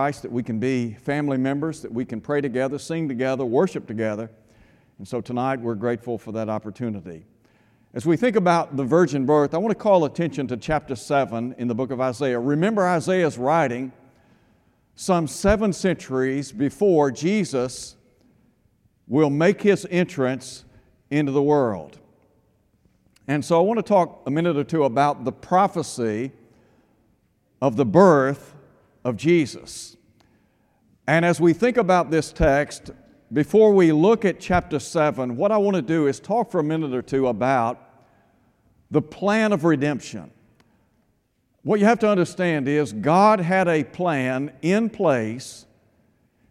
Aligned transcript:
That 0.00 0.32
we 0.32 0.42
can 0.42 0.58
be 0.58 0.94
family 0.94 1.36
members, 1.36 1.82
that 1.82 1.92
we 1.92 2.06
can 2.06 2.22
pray 2.22 2.40
together, 2.40 2.78
sing 2.78 3.06
together, 3.06 3.44
worship 3.44 3.86
together. 3.86 4.30
And 4.96 5.06
so 5.06 5.20
tonight 5.20 5.60
we're 5.60 5.74
grateful 5.74 6.16
for 6.16 6.32
that 6.32 6.48
opportunity. 6.48 7.26
As 7.92 8.06
we 8.06 8.16
think 8.16 8.34
about 8.34 8.78
the 8.78 8.84
virgin 8.84 9.26
birth, 9.26 9.52
I 9.52 9.58
want 9.58 9.72
to 9.72 9.82
call 9.82 10.06
attention 10.06 10.46
to 10.46 10.56
chapter 10.56 10.96
7 10.96 11.54
in 11.58 11.68
the 11.68 11.74
book 11.74 11.90
of 11.90 12.00
Isaiah. 12.00 12.40
Remember, 12.40 12.88
Isaiah's 12.88 13.36
writing 13.36 13.92
some 14.94 15.28
seven 15.28 15.70
centuries 15.70 16.50
before 16.50 17.10
Jesus 17.10 17.94
will 19.06 19.30
make 19.30 19.60
his 19.60 19.86
entrance 19.90 20.64
into 21.10 21.30
the 21.30 21.42
world. 21.42 21.98
And 23.28 23.44
so 23.44 23.58
I 23.58 23.62
want 23.62 23.76
to 23.76 23.82
talk 23.82 24.22
a 24.24 24.30
minute 24.30 24.56
or 24.56 24.64
two 24.64 24.84
about 24.84 25.26
the 25.26 25.32
prophecy 25.32 26.32
of 27.60 27.76
the 27.76 27.84
birth 27.84 28.49
of 29.04 29.16
Jesus. 29.16 29.96
And 31.06 31.24
as 31.24 31.40
we 31.40 31.52
think 31.52 31.76
about 31.76 32.10
this 32.10 32.32
text, 32.32 32.90
before 33.32 33.72
we 33.72 33.92
look 33.92 34.24
at 34.24 34.40
chapter 34.40 34.78
7, 34.78 35.36
what 35.36 35.52
I 35.52 35.56
want 35.56 35.76
to 35.76 35.82
do 35.82 36.06
is 36.06 36.20
talk 36.20 36.50
for 36.50 36.60
a 36.60 36.64
minute 36.64 36.94
or 36.94 37.02
two 37.02 37.28
about 37.28 37.80
the 38.90 39.02
plan 39.02 39.52
of 39.52 39.64
redemption. 39.64 40.30
What 41.62 41.78
you 41.78 41.86
have 41.86 41.98
to 42.00 42.08
understand 42.08 42.68
is 42.68 42.92
God 42.92 43.40
had 43.40 43.68
a 43.68 43.84
plan 43.84 44.52
in 44.62 44.90
place 44.90 45.66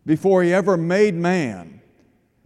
before 0.05 0.43
He 0.43 0.53
ever 0.53 0.77
made 0.77 1.15
man, 1.15 1.81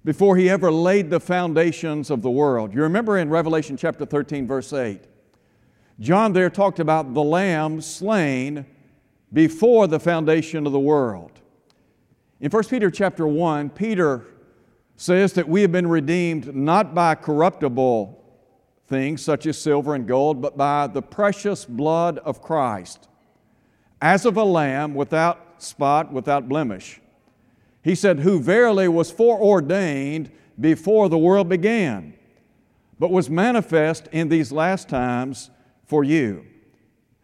before 0.03 0.37
He 0.37 0.49
ever 0.49 0.71
laid 0.71 1.09
the 1.09 1.19
foundations 1.19 2.09
of 2.09 2.21
the 2.21 2.31
world. 2.31 2.73
You 2.73 2.81
remember 2.81 3.17
in 3.17 3.29
Revelation 3.29 3.77
chapter 3.77 4.05
13, 4.05 4.47
verse 4.47 4.73
8, 4.73 5.01
John 5.99 6.33
there 6.33 6.49
talked 6.49 6.79
about 6.79 7.13
the 7.13 7.23
lamb 7.23 7.81
slain 7.81 8.65
before 9.33 9.87
the 9.87 9.99
foundation 9.99 10.65
of 10.65 10.71
the 10.71 10.79
world. 10.79 11.31
In 12.39 12.51
1 12.51 12.63
Peter 12.65 12.91
chapter 12.91 13.25
1, 13.25 13.71
Peter 13.71 14.27
says 14.95 15.33
that 15.33 15.49
we 15.49 15.61
have 15.61 15.71
been 15.71 15.87
redeemed 15.87 16.55
not 16.55 16.93
by 16.93 17.15
corruptible 17.15 18.23
things 18.85 19.21
such 19.23 19.47
as 19.47 19.57
silver 19.57 19.95
and 19.95 20.07
gold, 20.07 20.41
but 20.41 20.55
by 20.55 20.87
the 20.87 21.01
precious 21.01 21.65
blood 21.65 22.19
of 22.19 22.41
Christ, 22.41 23.07
as 24.01 24.25
of 24.25 24.37
a 24.37 24.43
lamb 24.43 24.93
without 24.93 25.63
spot, 25.63 26.11
without 26.11 26.47
blemish. 26.47 27.01
He 27.81 27.95
said, 27.95 28.19
Who 28.19 28.39
verily 28.39 28.87
was 28.87 29.09
foreordained 29.09 30.31
before 30.59 31.09
the 31.09 31.17
world 31.17 31.49
began, 31.49 32.13
but 32.99 33.11
was 33.11 33.29
manifest 33.29 34.07
in 34.11 34.29
these 34.29 34.51
last 34.51 34.89
times 34.89 35.49
for 35.85 36.03
you. 36.03 36.45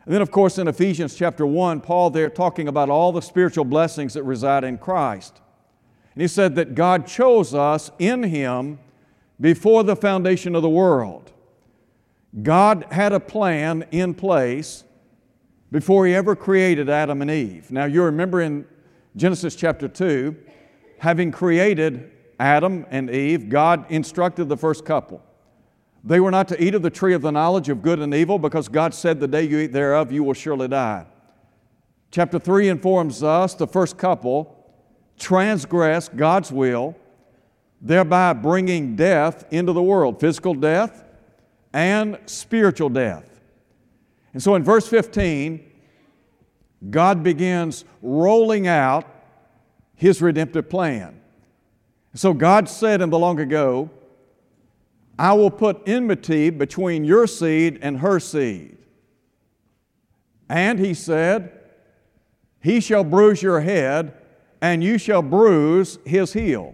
And 0.09 0.15
then, 0.15 0.23
of 0.23 0.31
course, 0.31 0.57
in 0.57 0.67
Ephesians 0.67 1.13
chapter 1.13 1.45
1, 1.45 1.81
Paul 1.81 2.09
there 2.09 2.31
talking 2.31 2.67
about 2.67 2.89
all 2.89 3.11
the 3.11 3.21
spiritual 3.21 3.63
blessings 3.63 4.16
that 4.16 4.23
reside 4.23 4.63
in 4.63 4.79
Christ. 4.79 5.39
And 6.16 6.21
he 6.23 6.27
said 6.27 6.55
that 6.55 6.73
God 6.73 7.05
chose 7.05 7.53
us 7.53 7.91
in 7.99 8.23
Him 8.23 8.79
before 9.39 9.83
the 9.83 9.95
foundation 9.95 10.55
of 10.55 10.63
the 10.63 10.69
world. 10.69 11.31
God 12.41 12.88
had 12.89 13.13
a 13.13 13.19
plan 13.19 13.85
in 13.91 14.16
place 14.16 14.83
before 15.71 16.07
He 16.07 16.16
ever 16.16 16.35
created 16.35 16.89
Adam 16.89 17.21
and 17.21 17.29
Eve. 17.29 17.69
Now, 17.69 17.85
you 17.85 18.01
remember 18.01 18.41
in 18.41 18.66
Genesis 19.16 19.55
chapter 19.55 19.88
2, 19.88 20.35
having 20.97 21.31
created 21.31 22.09
Adam 22.39 22.83
and 22.89 23.11
Eve, 23.11 23.47
God 23.47 23.85
instructed 23.91 24.49
the 24.49 24.57
first 24.57 24.85
couple 24.85 25.23
they 26.03 26.19
were 26.19 26.31
not 26.31 26.47
to 26.50 26.64
eat 26.64 26.75
of 26.75 26.81
the 26.81 26.89
tree 26.89 27.14
of 27.14 27.22
the 27.22 27.31
knowledge 27.31 27.69
of 27.69 27.81
good 27.81 28.00
and 28.00 28.14
evil 28.14 28.39
because 28.39 28.67
God 28.67 28.94
said, 28.94 29.19
The 29.19 29.28
day 29.28 29.44
you 29.44 29.59
eat 29.59 29.73
thereof, 29.73 30.11
you 30.11 30.23
will 30.23 30.33
surely 30.33 30.67
die. 30.67 31.06
Chapter 32.11 32.39
3 32.39 32.69
informs 32.69 33.22
us 33.22 33.53
the 33.53 33.67
first 33.67 33.97
couple 33.97 34.56
transgressed 35.17 36.16
God's 36.16 36.52
will, 36.52 36.95
thereby 37.81 38.33
bringing 38.33 38.95
death 38.95 39.45
into 39.52 39.73
the 39.73 39.83
world 39.83 40.19
physical 40.19 40.53
death 40.53 41.03
and 41.73 42.18
spiritual 42.25 42.90
death. 42.90 43.41
And 44.34 44.41
so 44.41 44.56
in 44.56 44.63
verse 44.63 44.88
15, 44.88 45.66
God 46.90 47.23
begins 47.23 47.84
rolling 48.02 48.68
out 48.68 49.06
His 49.96 50.22
redemptive 50.22 50.69
plan. 50.69 51.19
So 52.16 52.34
God 52.34 52.69
said 52.69 53.02
in 53.02 53.09
the 53.09 53.19
long 53.19 53.40
ago, 53.40 53.90
I 55.19 55.34
will 55.34 55.52
put 55.52 55.81
enmity 55.85 56.50
between 56.50 57.03
your 57.03 57.28
seed 57.28 57.80
and 57.81 58.00
her 58.00 58.22
seed. 58.22 58.78
And 60.47 60.80
he 60.80 60.94
said, 60.94 61.52
He 62.62 62.80
shall 62.80 63.03
bruise 63.03 63.44
your 63.44 63.59
head, 63.59 64.13
and 64.62 64.81
you 64.81 64.97
shall 64.97 65.22
bruise 65.22 66.00
his 66.06 66.31
heel. 66.31 66.74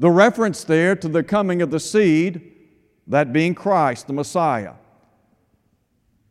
The 0.00 0.10
reference 0.10 0.64
there 0.64 0.96
to 0.96 1.06
the 1.06 1.22
coming 1.22 1.62
of 1.62 1.70
the 1.70 1.78
seed, 1.78 2.52
that 3.06 3.32
being 3.32 3.54
Christ, 3.54 4.08
the 4.08 4.12
Messiah. 4.12 4.74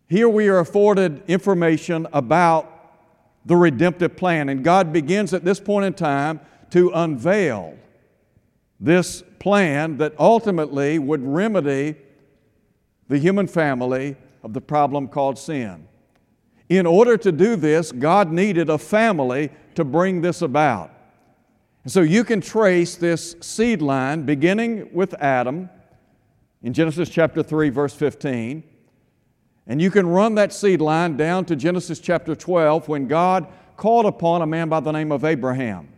Here 0.10 0.28
we 0.28 0.50
are 0.50 0.60
afforded 0.60 1.24
information 1.30 2.08
about 2.12 2.72
the 3.46 3.56
redemptive 3.56 4.18
plan, 4.18 4.50
and 4.50 4.66
God 4.66 4.92
begins 4.92 5.34
at 5.34 5.46
this 5.46 5.62
point 5.62 5.86
in 5.86 5.94
time 5.94 6.42
to 6.72 6.92
unveil 6.94 7.78
this 8.80 9.24
plan 9.40 9.98
that 9.98 10.14
ultimately 10.20 11.00
would 11.00 11.24
remedy 11.24 11.96
the 13.08 13.18
human 13.18 13.48
family 13.48 14.16
of 14.44 14.54
the 14.54 14.62
problem 14.62 15.08
called 15.08 15.38
sin. 15.38 15.88
In 16.70 16.86
order 16.86 17.18
to 17.18 17.32
do 17.32 17.56
this, 17.56 17.92
God 17.92 18.32
needed 18.32 18.70
a 18.70 18.78
family 18.78 19.52
to 19.76 19.84
bring 19.84 20.22
this 20.22 20.42
about. 20.42 20.92
And 21.84 21.92
so 21.92 22.02
you 22.02 22.24
can 22.24 22.42
trace 22.42 22.96
this 22.96 23.36
seed 23.42 23.82
line 23.82 24.24
beginning 24.24 24.90
with 24.92 25.14
Adam 25.16 25.70
in 26.64 26.74
Genesis 26.74 27.10
chapter 27.10 27.44
3, 27.44 27.70
verse 27.70 27.94
15. 27.94 28.64
And 29.68 29.82
you 29.82 29.92
can 29.92 30.08
run 30.08 30.36
that 30.36 30.54
seed 30.54 30.82
line 30.82 31.18
down 31.18 31.46
to 31.46 31.56
Genesis 31.56 32.00
chapter 32.00 32.36
12 32.36 32.88
when 32.88 33.08
God 33.08 33.48
called 33.78 34.08
upon 34.08 34.42
a 34.42 34.48
man 34.48 34.70
by 34.70 34.80
the 34.80 34.92
name 34.92 35.12
of 35.12 35.24
Abraham. 35.24 35.90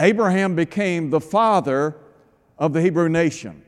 Abraham 0.00 0.54
became 0.54 1.10
the 1.10 1.20
father 1.20 1.96
of 2.56 2.72
the 2.72 2.80
Hebrew 2.80 3.08
nation. 3.08 3.62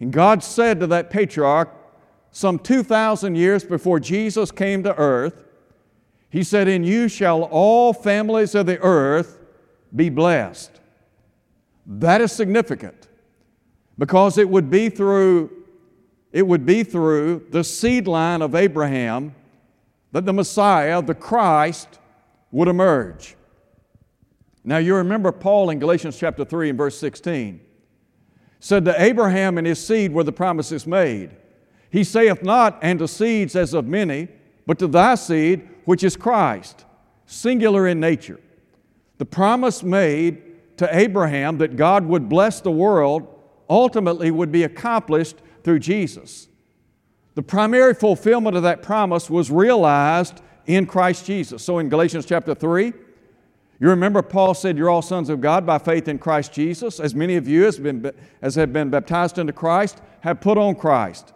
And 0.00 0.12
God 0.12 0.42
said 0.42 0.80
to 0.80 0.86
that 0.88 1.10
patriarch 1.10 1.74
some 2.30 2.58
2,000 2.58 3.34
years 3.34 3.64
before 3.64 3.98
Jesus 3.98 4.50
came 4.50 4.82
to 4.82 4.94
earth, 4.96 5.44
He 6.30 6.42
said, 6.42 6.68
In 6.68 6.84
you 6.84 7.08
shall 7.08 7.44
all 7.44 7.92
families 7.92 8.54
of 8.54 8.66
the 8.66 8.78
earth 8.80 9.38
be 9.94 10.08
blessed. 10.08 10.80
That 11.86 12.20
is 12.20 12.32
significant 12.32 13.08
because 13.96 14.38
it 14.38 14.48
would 14.48 14.70
be 14.70 14.88
through 14.88 15.50
it 16.30 16.46
would 16.46 16.66
be 16.66 16.82
through 16.82 17.46
the 17.50 17.64
seed 17.64 18.06
line 18.06 18.42
of 18.42 18.54
Abraham 18.54 19.34
that 20.12 20.26
the 20.26 20.32
Messiah, 20.32 21.00
the 21.00 21.14
Christ, 21.14 21.98
would 22.50 22.68
emerge. 22.68 23.34
Now, 24.68 24.76
you 24.76 24.96
remember 24.96 25.32
Paul 25.32 25.70
in 25.70 25.78
Galatians 25.78 26.18
chapter 26.18 26.44
3 26.44 26.68
and 26.68 26.76
verse 26.76 26.98
16 26.98 27.58
said 28.60 28.84
to 28.84 29.02
Abraham 29.02 29.56
and 29.56 29.66
his 29.66 29.82
seed 29.82 30.12
were 30.12 30.22
the 30.22 30.30
promises 30.30 30.86
made. 30.86 31.34
He 31.90 32.04
saith 32.04 32.42
not, 32.42 32.78
and 32.82 32.98
to 32.98 33.08
seeds 33.08 33.56
as 33.56 33.72
of 33.72 33.86
many, 33.86 34.28
but 34.66 34.78
to 34.80 34.86
thy 34.86 35.14
seed, 35.14 35.66
which 35.86 36.04
is 36.04 36.18
Christ, 36.18 36.84
singular 37.24 37.88
in 37.88 37.98
nature. 37.98 38.38
The 39.16 39.24
promise 39.24 39.82
made 39.82 40.76
to 40.76 40.94
Abraham 40.94 41.56
that 41.58 41.76
God 41.76 42.04
would 42.04 42.28
bless 42.28 42.60
the 42.60 42.70
world 42.70 43.26
ultimately 43.70 44.30
would 44.30 44.52
be 44.52 44.64
accomplished 44.64 45.36
through 45.64 45.78
Jesus. 45.78 46.46
The 47.36 47.42
primary 47.42 47.94
fulfillment 47.94 48.54
of 48.54 48.64
that 48.64 48.82
promise 48.82 49.30
was 49.30 49.50
realized 49.50 50.42
in 50.66 50.84
Christ 50.84 51.24
Jesus. 51.24 51.64
So 51.64 51.78
in 51.78 51.88
Galatians 51.88 52.26
chapter 52.26 52.54
3, 52.54 52.92
you 53.80 53.88
remember 53.88 54.22
Paul 54.22 54.54
said, 54.54 54.76
You're 54.76 54.90
all 54.90 55.02
sons 55.02 55.28
of 55.28 55.40
God 55.40 55.64
by 55.64 55.78
faith 55.78 56.08
in 56.08 56.18
Christ 56.18 56.52
Jesus. 56.52 56.98
As 56.98 57.14
many 57.14 57.36
of 57.36 57.46
you 57.46 57.66
as, 57.66 57.78
been, 57.78 58.12
as 58.42 58.56
have 58.56 58.72
been 58.72 58.90
baptized 58.90 59.38
into 59.38 59.52
Christ 59.52 60.00
have 60.20 60.40
put 60.40 60.58
on 60.58 60.74
Christ. 60.74 61.32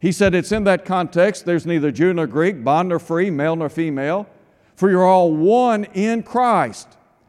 He 0.00 0.10
said, 0.10 0.34
It's 0.34 0.50
in 0.50 0.64
that 0.64 0.84
context 0.84 1.46
there's 1.46 1.64
neither 1.64 1.92
Jew 1.92 2.12
nor 2.12 2.26
Greek, 2.26 2.64
bond 2.64 2.88
nor 2.88 2.98
free, 2.98 3.30
male 3.30 3.54
nor 3.54 3.68
female, 3.68 4.26
for 4.74 4.90
you're 4.90 5.04
all 5.04 5.32
one 5.32 5.84
in 5.94 6.24
Christ. 6.24 6.88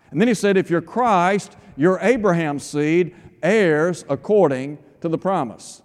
And 0.09 0.19
then 0.19 0.27
he 0.27 0.33
said, 0.33 0.57
If 0.57 0.71
you're 0.71 0.81
Christ, 0.81 1.55
you're 1.75 1.99
Abraham's 2.01 2.63
seed, 2.63 3.15
heirs 3.43 4.05
according 4.09 4.79
to 5.01 5.09
the 5.09 5.19
promise. 5.19 5.83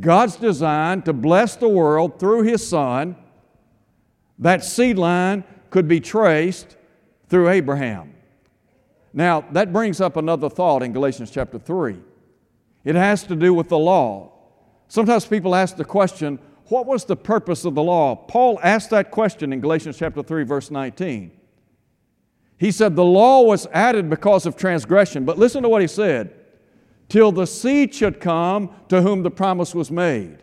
God's 0.00 0.36
designed 0.36 1.04
to 1.04 1.12
bless 1.12 1.56
the 1.56 1.68
world 1.68 2.18
through 2.18 2.42
His 2.42 2.66
Son, 2.66 3.16
that 4.38 4.64
seed 4.64 4.96
line 4.96 5.44
could 5.70 5.86
be 5.86 6.00
traced 6.00 6.77
through 7.28 7.48
Abraham. 7.48 8.14
Now, 9.12 9.44
that 9.52 9.72
brings 9.72 10.00
up 10.00 10.16
another 10.16 10.48
thought 10.48 10.82
in 10.82 10.92
Galatians 10.92 11.30
chapter 11.30 11.58
3. 11.58 11.98
It 12.84 12.94
has 12.94 13.24
to 13.24 13.36
do 13.36 13.52
with 13.52 13.68
the 13.68 13.78
law. 13.78 14.32
Sometimes 14.88 15.26
people 15.26 15.54
ask 15.54 15.76
the 15.76 15.84
question, 15.84 16.38
what 16.66 16.86
was 16.86 17.04
the 17.04 17.16
purpose 17.16 17.64
of 17.64 17.74
the 17.74 17.82
law? 17.82 18.14
Paul 18.14 18.60
asked 18.62 18.90
that 18.90 19.10
question 19.10 19.52
in 19.52 19.60
Galatians 19.60 19.98
chapter 19.98 20.22
3 20.22 20.44
verse 20.44 20.70
19. 20.70 21.32
He 22.58 22.70
said 22.72 22.96
the 22.96 23.04
law 23.04 23.42
was 23.42 23.66
added 23.72 24.10
because 24.10 24.44
of 24.44 24.56
transgression, 24.56 25.24
but 25.24 25.38
listen 25.38 25.62
to 25.62 25.68
what 25.68 25.80
he 25.80 25.88
said 25.88 26.34
till 27.08 27.32
the 27.32 27.46
seed 27.46 27.94
should 27.94 28.20
come 28.20 28.70
to 28.88 29.00
whom 29.00 29.22
the 29.22 29.30
promise 29.30 29.74
was 29.74 29.90
made. 29.90 30.38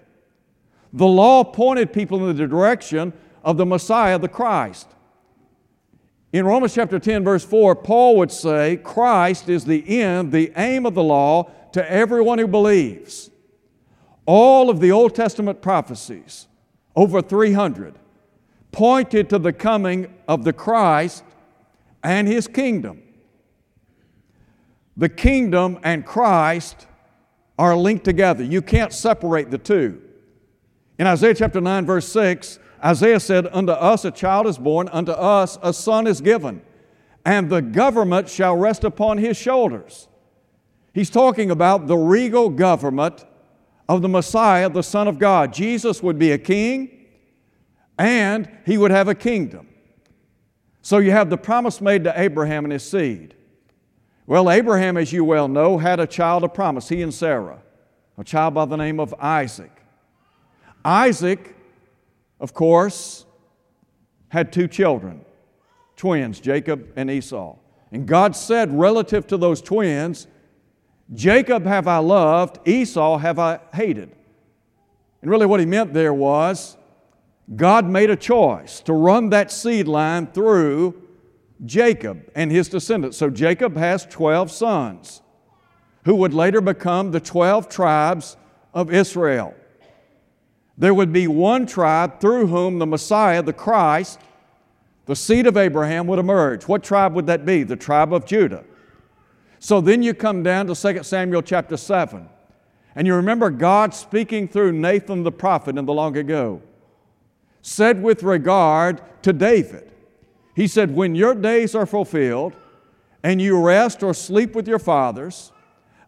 The 0.94 1.06
law 1.06 1.44
pointed 1.44 1.94
people 1.94 2.28
in 2.28 2.36
the 2.36 2.48
direction 2.48 3.14
of 3.44 3.58
the 3.58 3.66
Messiah, 3.66 4.18
the 4.18 4.28
Christ. 4.28 4.88
In 6.36 6.46
Romans 6.46 6.74
chapter 6.74 7.00
10, 7.00 7.24
verse 7.24 7.46
4, 7.46 7.78
Paul 7.78 8.18
would 8.18 8.30
say, 8.30 8.76
Christ 8.76 9.48
is 9.48 9.64
the 9.64 10.02
end, 10.02 10.34
the 10.34 10.52
aim 10.58 10.86
of 10.86 10.94
the 10.94 11.02
law 11.02 11.50
to 11.72 11.90
everyone 11.90 12.40
who 12.40 12.48
believes. 12.48 13.30
All 14.26 14.70
of 14.70 14.82
the 14.82 14.92
Old 14.92 15.16
Testament 15.16 15.62
prophecies, 15.62 16.50
over 16.94 17.22
300, 17.22 17.98
pointed 18.74 19.30
to 19.30 19.40
the 19.40 19.54
coming 19.54 20.14
of 20.28 20.44
the 20.44 20.52
Christ 20.52 21.24
and 22.04 22.28
his 22.28 22.48
kingdom. 22.48 23.02
The 24.98 25.08
kingdom 25.08 25.80
and 25.84 26.06
Christ 26.06 26.86
are 27.58 27.78
linked 27.78 28.04
together. 28.04 28.44
You 28.44 28.62
can't 28.62 28.92
separate 28.92 29.52
the 29.52 29.58
two. 29.58 30.02
In 31.00 31.08
Isaiah 31.08 31.34
chapter 31.34 31.62
9, 31.62 31.86
verse 31.86 32.10
6, 32.10 32.60
Isaiah 32.86 33.20
said, 33.20 33.48
Unto 33.52 33.72
us 33.72 34.06
a 34.06 34.12
child 34.12 34.46
is 34.46 34.60
born, 34.60 34.88
unto 34.90 35.12
us 35.12 35.58
a 35.64 35.74
son 35.74 36.06
is 36.06 36.22
given, 36.22 36.62
and 37.26 37.50
the 37.50 37.62
government 37.62 38.30
shall 38.30 38.56
rest 38.56 38.84
upon 38.84 39.18
his 39.18 39.36
shoulders. 39.36 40.08
He's 40.94 41.10
talking 41.10 41.50
about 41.50 41.88
the 41.88 41.98
regal 41.98 42.50
government 42.50 43.26
of 43.90 44.02
the 44.02 44.08
Messiah, 44.08 44.70
the 44.70 44.84
Son 44.84 45.08
of 45.08 45.20
God. 45.20 45.52
Jesus 45.52 46.02
would 46.04 46.20
be 46.20 46.32
a 46.32 46.38
king, 46.38 47.08
and 47.98 48.50
he 48.66 48.78
would 48.78 48.92
have 48.92 49.08
a 49.08 49.16
kingdom. 49.16 49.68
So 50.82 51.00
you 51.00 51.12
have 51.12 51.32
the 51.32 51.38
promise 51.38 51.82
made 51.82 52.04
to 52.04 52.20
Abraham 52.20 52.66
and 52.66 52.72
his 52.72 52.88
seed. 52.88 53.34
Well, 54.28 54.50
Abraham, 54.50 54.98
as 54.98 55.12
you 55.12 55.24
well 55.24 55.48
know, 55.48 55.78
had 55.80 56.00
a 56.00 56.08
child 56.08 56.44
of 56.44 56.54
promise, 56.54 56.90
he 56.90 57.02
and 57.02 57.14
Sarah, 57.14 57.62
a 58.18 58.24
child 58.24 58.54
by 58.54 58.66
the 58.66 58.76
name 58.76 59.00
of 59.00 59.14
Isaac. 59.20 59.72
Isaac, 60.84 61.55
of 62.40 62.54
course, 62.54 63.26
had 64.30 64.52
two 64.52 64.68
children, 64.68 65.24
twins, 65.96 66.40
Jacob 66.40 66.92
and 66.96 67.10
Esau. 67.10 67.56
And 67.92 68.08
God 68.08 68.36
said, 68.36 68.78
relative 68.78 69.26
to 69.28 69.38
those 69.38 69.62
twins, 69.62 70.28
Jacob 71.14 71.66
have 71.66 71.88
I 71.88 72.00
loved, 72.00 72.68
Esau 72.68 73.18
have 73.18 73.40
I 73.40 73.60
hated. 73.74 74.12
And 75.22 75.32
really, 75.32 75.46
what 75.46 75.60
he 75.60 75.66
meant 75.66 75.94
there 75.94 76.14
was 76.14 76.78
God 77.56 77.88
made 77.88 78.10
a 78.10 78.16
choice 78.16 78.80
to 78.82 78.94
run 78.94 79.30
that 79.30 79.52
seed 79.52 79.88
line 79.88 80.28
through 80.28 81.02
Jacob 81.64 82.30
and 82.36 82.52
his 82.52 82.70
descendants. 82.70 83.18
So 83.18 83.30
Jacob 83.30 83.78
has 83.78 84.06
12 84.06 84.52
sons 84.52 85.22
who 86.06 86.16
would 86.16 86.34
later 86.34 86.62
become 86.62 87.12
the 87.12 87.20
12 87.20 87.70
tribes 87.70 88.36
of 88.74 88.92
Israel. 88.92 89.54
There 90.78 90.94
would 90.94 91.14
be 91.14 91.28
one 91.28 91.66
tribe 91.66 92.20
through 92.20 92.48
whom 92.48 92.80
the 92.80 92.86
Messiah, 92.86 93.42
the 93.42 93.54
Christ, 93.54 94.20
the 95.06 95.16
seed 95.16 95.48
of 95.48 95.56
Abraham 95.56 96.08
would 96.08 96.20
emerge. 96.20 96.68
What 96.68 96.84
tribe 96.84 97.14
would 97.14 97.28
that 97.28 97.46
be? 97.46 97.64
The 97.64 97.76
tribe 97.76 98.14
of 98.14 98.26
Judah. 98.26 98.64
So 99.60 99.80
then 99.82 100.04
you 100.04 100.14
come 100.14 100.44
down 100.44 100.68
to 100.68 100.76
2 100.76 101.04
Samuel 101.04 101.42
chapter 101.42 101.78
7, 101.78 102.28
and 102.96 103.08
you 103.08 103.16
remember 103.16 103.50
God 103.50 103.94
speaking 103.94 104.48
through 104.48 104.74
Nathan 104.74 105.24
the 105.24 105.32
prophet 105.32 105.78
in 105.78 105.86
the 105.86 105.94
long 105.94 106.18
ago 106.18 106.62
said 107.66 108.04
with 108.04 108.22
regard 108.22 109.02
to 109.24 109.34
David. 109.34 109.92
He 110.56 110.68
said, 110.68 110.96
When 110.96 111.16
your 111.16 111.34
days 111.34 111.74
are 111.74 111.88
fulfilled 111.88 112.56
and 113.24 113.42
you 113.42 113.60
rest 113.60 114.04
or 114.04 114.14
sleep 114.14 114.54
with 114.54 114.68
your 114.68 114.78
fathers, 114.78 115.52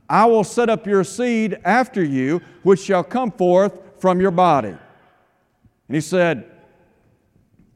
I 0.07 0.25
will 0.27 0.43
set 0.43 0.69
up 0.69 0.85
your 0.85 1.03
seed 1.03 1.57
after 1.65 2.03
you, 2.03 2.41
which 2.61 2.79
shall 2.79 3.03
come 3.03 3.31
forth 3.31 3.79
from 3.99 4.21
your 4.21 4.31
body. 4.31 4.69
And 5.87 5.95
he 5.95 6.01
said, 6.01 6.49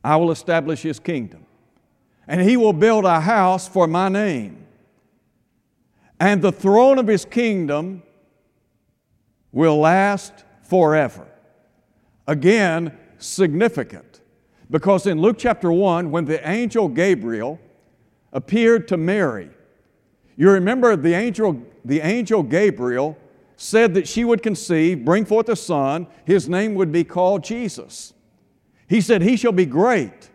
I 0.04 0.16
will 0.16 0.32
establish 0.32 0.82
his 0.82 1.00
kingdom, 1.00 1.46
and 2.28 2.42
he 2.42 2.58
will 2.58 2.74
build 2.74 3.06
a 3.06 3.20
house 3.20 3.68
for 3.68 3.88
my 3.88 4.10
name. 4.10 4.66
And 6.20 6.42
the 6.42 6.52
throne 6.52 6.98
of 6.98 7.08
his 7.08 7.26
kingdom 7.26 8.04
will 9.52 9.80
last 9.80 10.34
forever. 10.64 11.28
Again, 12.28 12.98
significant 13.18 14.12
because 14.72 15.06
in 15.06 15.22
Luke 15.22 15.36
chapter 15.38 15.72
1, 15.72 16.10
when 16.10 16.24
the 16.24 16.48
angel 16.50 16.88
Gabriel 16.88 17.60
appeared 18.32 18.88
to 18.88 18.98
Mary, 18.98 19.50
you 20.38 20.50
remember 20.50 20.96
the 20.96 21.14
angel, 21.14 21.62
the 21.84 22.00
angel 22.00 22.42
Gabriel 22.42 23.18
said 23.62 23.94
that 23.94 24.08
she 24.08 24.26
would 24.26 24.42
conceive, 24.42 25.06
bring 25.06 25.24
forth 25.24 25.48
a 25.48 25.56
son, 25.56 26.08
his 26.26 26.50
name 26.50 26.74
would 26.74 26.92
be 26.92 27.04
called 27.04 27.44
Jesus. 27.44 28.12
He 28.90 29.02
said, 29.02 29.22
He 29.22 29.38
shall 29.38 29.52
be 29.52 29.68
great. 29.68 30.32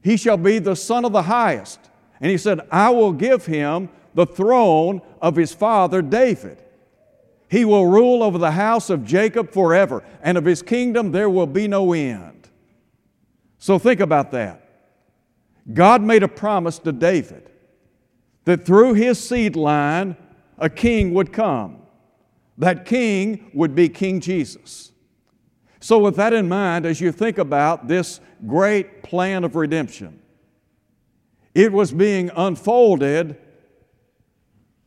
He 0.00 0.16
shall 0.16 0.36
be 0.36 0.60
the 0.60 0.76
Son 0.76 1.04
of 1.04 1.10
the 1.10 1.22
highest. 1.22 1.80
And 2.20 2.30
he 2.30 2.38
said, 2.38 2.60
I 2.70 2.90
will 2.90 3.12
give 3.12 3.46
him 3.46 3.88
the 4.14 4.26
throne 4.26 5.02
of 5.20 5.34
his 5.34 5.52
father 5.52 6.00
David. 6.00 6.62
He 7.50 7.64
will 7.64 7.86
rule 7.86 8.22
over 8.22 8.38
the 8.38 8.52
house 8.52 8.90
of 8.90 9.04
Jacob 9.04 9.50
forever, 9.50 10.04
and 10.22 10.38
of 10.38 10.44
his 10.44 10.62
kingdom 10.62 11.10
there 11.10 11.28
will 11.28 11.46
be 11.48 11.66
no 11.66 11.92
end. 11.92 12.48
So 13.58 13.76
think 13.76 13.98
about 13.98 14.30
that. 14.30 14.62
God 15.72 16.00
made 16.00 16.22
a 16.22 16.28
promise 16.28 16.78
to 16.78 16.92
David 16.92 17.50
that 18.44 18.64
through 18.64 18.94
his 18.94 19.18
seed 19.18 19.56
line 19.56 20.16
a 20.58 20.70
king 20.70 21.12
would 21.14 21.32
come. 21.32 21.77
That 22.58 22.84
king 22.84 23.50
would 23.54 23.74
be 23.74 23.88
King 23.88 24.20
Jesus. 24.20 24.92
So, 25.80 26.00
with 26.00 26.16
that 26.16 26.32
in 26.32 26.48
mind, 26.48 26.86
as 26.86 27.00
you 27.00 27.12
think 27.12 27.38
about 27.38 27.86
this 27.86 28.20
great 28.46 29.04
plan 29.04 29.44
of 29.44 29.54
redemption, 29.54 30.20
it 31.54 31.72
was 31.72 31.92
being 31.92 32.30
unfolded 32.36 33.36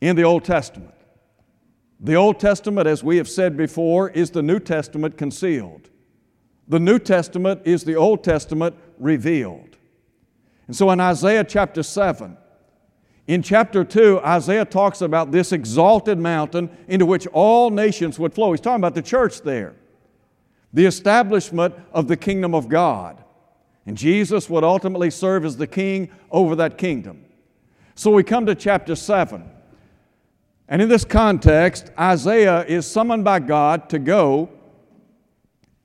in 0.02 0.16
the 0.16 0.22
Old 0.22 0.44
Testament. 0.44 0.94
The 1.98 2.14
Old 2.14 2.38
Testament, 2.38 2.86
as 2.86 3.02
we 3.02 3.16
have 3.16 3.28
said 3.28 3.56
before, 3.56 4.10
is 4.10 4.30
the 4.30 4.42
New 4.42 4.58
Testament 4.58 5.16
concealed. 5.16 5.88
The 6.68 6.80
New 6.80 6.98
Testament 6.98 7.62
is 7.64 7.84
the 7.84 7.94
Old 7.94 8.22
Testament 8.22 8.76
revealed. 8.98 9.76
And 10.66 10.76
so 10.76 10.90
in 10.90 11.00
Isaiah 11.00 11.44
chapter 11.44 11.82
7, 11.82 12.36
in 13.32 13.40
chapter 13.40 13.82
2, 13.82 14.20
Isaiah 14.20 14.66
talks 14.66 15.00
about 15.00 15.32
this 15.32 15.52
exalted 15.52 16.18
mountain 16.18 16.68
into 16.86 17.06
which 17.06 17.26
all 17.28 17.70
nations 17.70 18.18
would 18.18 18.34
flow. 18.34 18.52
He's 18.52 18.60
talking 18.60 18.82
about 18.82 18.94
the 18.94 19.00
church 19.00 19.40
there, 19.40 19.74
the 20.74 20.84
establishment 20.84 21.74
of 21.94 22.08
the 22.08 22.16
kingdom 22.18 22.54
of 22.54 22.68
God. 22.68 23.24
And 23.86 23.96
Jesus 23.96 24.50
would 24.50 24.64
ultimately 24.64 25.10
serve 25.10 25.46
as 25.46 25.56
the 25.56 25.66
king 25.66 26.10
over 26.30 26.54
that 26.56 26.76
kingdom. 26.76 27.24
So 27.94 28.10
we 28.10 28.22
come 28.22 28.44
to 28.44 28.54
chapter 28.54 28.94
7. 28.94 29.50
And 30.68 30.82
in 30.82 30.90
this 30.90 31.06
context, 31.06 31.90
Isaiah 31.98 32.66
is 32.66 32.86
summoned 32.86 33.24
by 33.24 33.38
God 33.38 33.88
to 33.88 33.98
go 33.98 34.50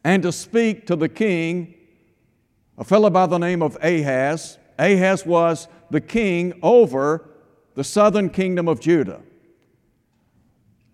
and 0.04 0.22
to 0.24 0.34
speak 0.34 0.86
to 0.88 0.98
the 0.98 1.08
king, 1.08 1.75
a 2.77 2.84
fellow 2.84 3.10
by 3.10 3.25
the 3.25 3.38
name 3.38 3.62
of 3.62 3.77
Ahaz. 3.82 4.58
Ahaz 4.77 5.25
was 5.25 5.70
the 5.89 6.01
king 6.01 6.60
over 6.62 7.24
the 7.77 7.84
southern 7.84 8.27
kingdom 8.31 8.67
of 8.67 8.79
Judah. 8.79 9.22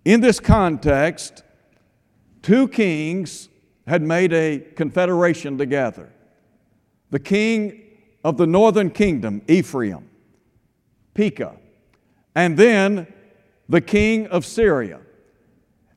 In 0.04 0.20
this 0.20 0.42
context, 0.42 1.42
two 2.42 2.68
kings 2.68 3.48
had 3.88 4.02
made 4.02 4.34
a 4.34 4.60
confederation 4.60 5.58
together. 5.58 6.12
The 7.10 7.20
king 7.20 7.84
of 8.26 8.36
the 8.36 8.46
northern 8.46 8.90
kingdom, 8.90 9.42
Ephraim, 9.48 10.10
Pekah, 11.14 11.56
and 12.36 12.58
then 12.58 13.08
the 13.70 13.80
king 13.80 14.28
of 14.28 14.46
Syria. 14.46 15.00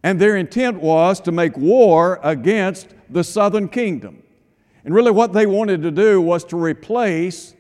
And 0.04 0.20
their 0.20 0.36
intent 0.36 0.80
was 0.80 1.18
to 1.22 1.32
make 1.32 1.56
war 1.56 2.20
against 2.22 2.94
the 3.10 3.24
southern 3.24 3.68
kingdom. 3.68 4.22
And 4.84 4.94
really, 4.94 5.10
what 5.10 5.32
they 5.32 5.46
wanted 5.46 5.82
to 5.82 5.90
do 5.90 6.20
was 6.20 6.44
to 6.44 6.56
replace 6.56 7.55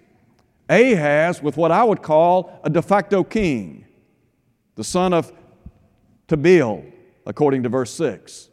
Ahaz 0.68 1.42
with 1.42 1.56
what 1.56 1.70
I 1.70 1.84
would 1.84 2.02
call 2.02 2.60
a 2.64 2.70
de 2.70 2.82
facto 2.82 3.22
king, 3.22 3.86
the 4.74 4.84
son 4.84 5.12
of 5.12 5.32
Tabeel, 6.28 6.92
according 7.24 7.62
to 7.62 7.68
verse 7.68 7.92
6. 7.92 8.48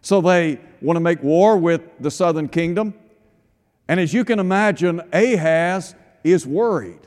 So 0.00 0.20
they 0.20 0.60
want 0.80 0.96
to 0.96 1.00
make 1.00 1.22
war 1.22 1.56
with 1.56 1.82
the 2.00 2.10
southern 2.10 2.48
kingdom. 2.48 2.94
And 3.88 3.98
as 3.98 4.14
you 4.14 4.24
can 4.24 4.38
imagine, 4.38 5.02
Ahaz 5.12 5.94
is 6.22 6.46
worried. 6.46 7.00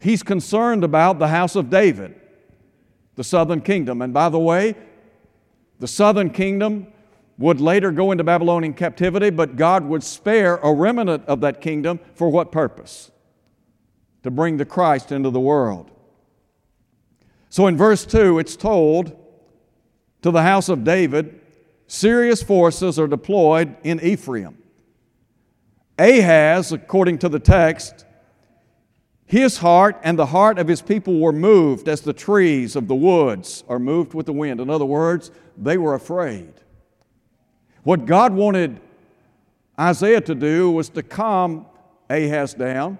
He's 0.00 0.22
concerned 0.22 0.84
about 0.84 1.18
the 1.18 1.28
house 1.28 1.56
of 1.56 1.70
David 1.70 2.20
the 3.16 3.24
southern 3.24 3.60
kingdom. 3.60 4.02
And 4.02 4.12
by 4.12 4.28
the 4.28 4.38
way, 4.38 4.74
the 5.78 5.88
southern 5.88 6.30
kingdom 6.30 6.88
would 7.38 7.60
later 7.60 7.90
go 7.90 8.12
into 8.12 8.24
Babylonian 8.24 8.74
captivity, 8.74 9.30
but 9.30 9.56
God 9.56 9.84
would 9.84 10.02
spare 10.02 10.56
a 10.56 10.72
remnant 10.72 11.24
of 11.26 11.40
that 11.40 11.60
kingdom 11.60 11.98
for 12.14 12.28
what 12.28 12.52
purpose? 12.52 13.10
To 14.24 14.30
bring 14.30 14.56
the 14.56 14.64
Christ 14.64 15.12
into 15.12 15.30
the 15.30 15.40
world. 15.40 15.90
So 17.50 17.66
in 17.66 17.76
verse 17.76 18.04
2, 18.04 18.38
it's 18.38 18.56
told 18.56 19.16
to 20.22 20.30
the 20.30 20.42
house 20.42 20.68
of 20.68 20.82
David, 20.82 21.40
Syria's 21.86 22.42
forces 22.42 22.98
are 22.98 23.06
deployed 23.06 23.76
in 23.84 24.00
Ephraim. 24.00 24.58
Ahaz, 25.98 26.72
according 26.72 27.18
to 27.18 27.28
the 27.28 27.38
text, 27.38 28.04
his 29.26 29.58
heart 29.58 30.00
and 30.02 30.18
the 30.18 30.26
heart 30.26 30.58
of 30.58 30.68
his 30.68 30.82
people 30.82 31.20
were 31.20 31.32
moved 31.32 31.88
as 31.88 32.00
the 32.00 32.12
trees 32.12 32.76
of 32.76 32.88
the 32.88 32.94
woods 32.94 33.62
are 33.68 33.78
moved 33.78 34.14
with 34.14 34.26
the 34.26 34.32
wind. 34.32 34.60
In 34.60 34.70
other 34.70 34.84
words, 34.84 35.30
they 35.56 35.76
were 35.76 35.94
afraid. 35.94 36.52
What 37.82 38.06
God 38.06 38.32
wanted 38.32 38.80
Isaiah 39.78 40.22
to 40.22 40.34
do 40.34 40.70
was 40.70 40.88
to 40.90 41.02
calm 41.02 41.66
Ahaz 42.08 42.54
down, 42.54 42.98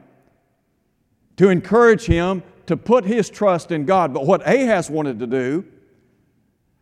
to 1.36 1.48
encourage 1.48 2.04
him 2.04 2.42
to 2.66 2.76
put 2.76 3.04
his 3.04 3.28
trust 3.30 3.70
in 3.70 3.84
God. 3.84 4.14
But 4.14 4.26
what 4.26 4.46
Ahaz 4.46 4.88
wanted 4.88 5.18
to 5.18 5.26
do, 5.26 5.64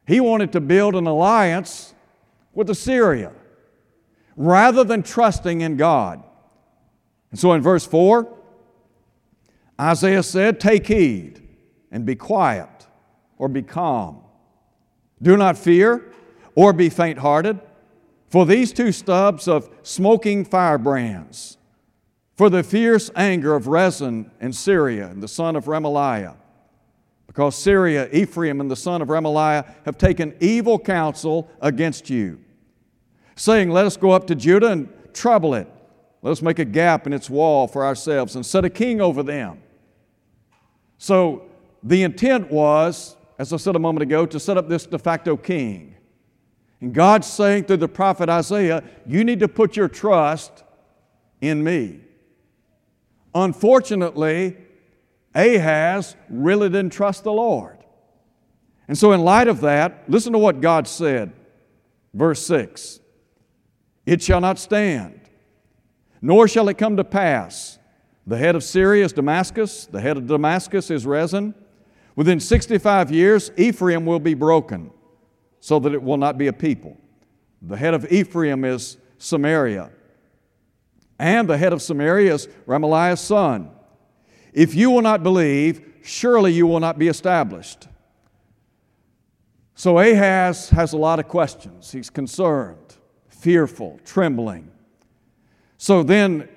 he 0.06 0.21
wanted 0.21 0.52
to 0.52 0.61
build 0.61 0.94
an 0.94 1.06
alliance 1.06 1.94
with 2.54 2.71
Assyria 2.71 3.32
rather 4.37 4.85
than 4.85 5.02
trusting 5.02 5.61
in 5.61 5.76
God. 5.76 6.23
And 7.30 7.38
so 7.38 7.52
in 7.52 7.62
verse 7.62 7.87
4, 7.87 8.28
Isaiah 9.80 10.23
said, 10.23 10.61
Take 10.61 10.87
heed 10.87 11.42
and 11.90 12.04
be 12.04 12.14
quiet 12.14 12.68
or 13.38 13.49
be 13.49 13.62
calm. 13.62 14.23
Do 15.21 15.37
not 15.37 15.56
fear 15.56 16.12
or 16.54 16.73
be 16.73 16.88
faint 16.88 17.18
hearted, 17.18 17.61
for 18.28 18.44
these 18.44 18.73
two 18.73 18.92
stubs 18.92 19.49
of 19.49 19.71
smoking 19.82 20.44
firebrands, 20.44 21.56
for 22.37 22.49
the 22.51 22.62
fierce 22.62 23.11
anger 23.15 23.55
of 23.55 23.67
Rezin 23.67 24.31
and 24.41 24.55
Syria 24.55 25.09
and 25.09 25.23
the 25.23 25.29
son 25.29 25.57
of 25.57 25.67
Remaliah. 25.67 26.37
Because 27.27 27.57
Syria, 27.57 28.09
Ephraim, 28.12 28.61
and 28.61 28.71
the 28.71 28.77
son 28.77 29.01
of 29.01 29.09
Remaliah 29.09 29.67
have 29.85 29.97
taken 29.97 30.35
evil 30.41 30.79
counsel 30.79 31.51
against 31.61 32.11
you 32.11 32.41
saying, 33.37 33.71
Let 33.71 33.87
us 33.87 33.97
go 33.97 34.11
up 34.11 34.27
to 34.29 34.35
Judah 34.35 34.73
and 34.73 34.89
trouble 35.12 35.55
it. 35.55 35.69
Let 36.23 36.31
us 36.31 36.43
make 36.43 36.59
a 36.59 36.65
gap 36.65 37.07
in 37.07 37.12
its 37.12 37.29
wall 37.29 37.67
for 37.67 37.85
ourselves 37.85 38.37
and 38.37 38.47
set 38.47 38.65
a 38.65 38.71
king 38.71 39.01
over 39.01 39.23
them. 39.23 39.61
So 40.99 41.51
the 41.83 42.05
intent 42.05 42.51
was, 42.51 43.17
as 43.39 43.53
I 43.53 43.57
said 43.57 43.75
a 43.75 43.81
moment 43.81 44.03
ago, 44.03 44.25
to 44.27 44.39
set 44.39 44.57
up 44.57 44.69
this 44.69 44.87
de 44.87 44.99
facto 44.99 45.37
king. 45.37 45.97
And 46.81 46.95
God's 46.95 47.27
saying 47.27 47.65
through 47.65 47.79
the 47.79 47.89
prophet 47.89 48.29
Isaiah, 48.29 48.85
You 49.07 49.25
need 49.25 49.41
to 49.41 49.49
put 49.49 49.77
your 49.77 49.89
trust 49.89 50.65
in 51.41 51.62
me. 51.65 52.01
Unfortunately, 53.35 54.57
Ahaz 55.35 56.17
really 56.29 56.69
didn't 56.69 56.93
trust 56.93 57.25
the 57.25 57.33
Lord. 57.33 57.79
And 58.89 58.99
so, 58.99 59.12
in 59.12 59.23
light 59.23 59.49
of 59.49 59.61
that, 59.62 60.05
listen 60.09 60.33
to 60.33 60.39
what 60.39 60.61
God 60.61 60.87
said. 60.87 61.33
Verse 62.12 62.45
6 62.47 63.01
it 64.05 64.21
shall 64.21 64.41
not 64.41 64.59
stand, 64.59 65.21
nor 66.21 66.49
shall 66.49 66.69
it 66.69 66.77
come 66.77 66.97
to 66.97 67.05
pass. 67.05 67.79
The 68.27 68.37
head 68.37 68.55
of 68.55 68.62
Syria 68.62 69.05
is 69.05 69.12
Damascus, 69.12 69.87
the 69.87 70.01
head 70.01 70.17
of 70.17 70.27
Damascus 70.27 70.91
is 70.91 71.07
Rezin. 71.07 71.55
Within 72.15 72.41
65 72.41 73.11
years, 73.11 73.51
Ephraim 73.57 74.05
will 74.05 74.21
be 74.21 74.35
broken, 74.35 74.91
so 75.61 75.79
that 75.79 75.95
it 75.95 76.03
will 76.03 76.19
not 76.19 76.37
be 76.37 76.49
a 76.49 76.53
people. 76.53 76.97
The 77.62 77.77
head 77.77 77.95
of 77.95 78.11
Ephraim 78.12 78.65
is 78.65 78.99
Samaria, 79.19 79.91
and 81.23 81.49
the 81.49 81.57
head 81.57 81.73
of 81.73 81.81
Samaria 81.81 82.35
is 82.35 82.49
Remaliah's 82.67 83.21
son. 83.21 83.71
If 84.52 84.75
you 84.75 84.91
will 84.91 85.02
not 85.02 85.23
believe, 85.23 85.81
surely 86.02 86.52
you 86.52 86.67
will 86.67 86.81
not 86.81 86.99
be 86.99 87.07
established. 87.07 87.87
So 89.76 90.00
Ahaz 90.00 90.71
has 90.71 90.93
a 90.93 90.97
lot 90.97 91.21
of 91.21 91.29
questions. 91.29 91.93
He's 91.93 92.11
concerned 92.11 92.97
fearful, 93.29 93.99
trembling. 94.05 94.71
So 95.76 96.05
then, 96.05 96.49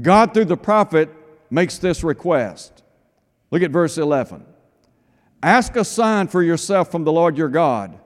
God, 0.00 0.34
through 0.34 0.46
the 0.46 0.56
prophet, 0.56 1.08
makes 1.50 1.78
this 1.78 2.02
request. 2.02 2.82
Look 3.52 3.62
at 3.62 3.70
verse 3.70 3.96
11. 3.96 4.44
Ask 5.40 5.76
a 5.76 5.84
sign 5.84 6.26
for 6.26 6.42
yourself 6.42 6.90
from 6.90 7.04
the 7.04 7.12
Lord 7.12 7.36
your 7.36 7.48
God. 7.48 7.96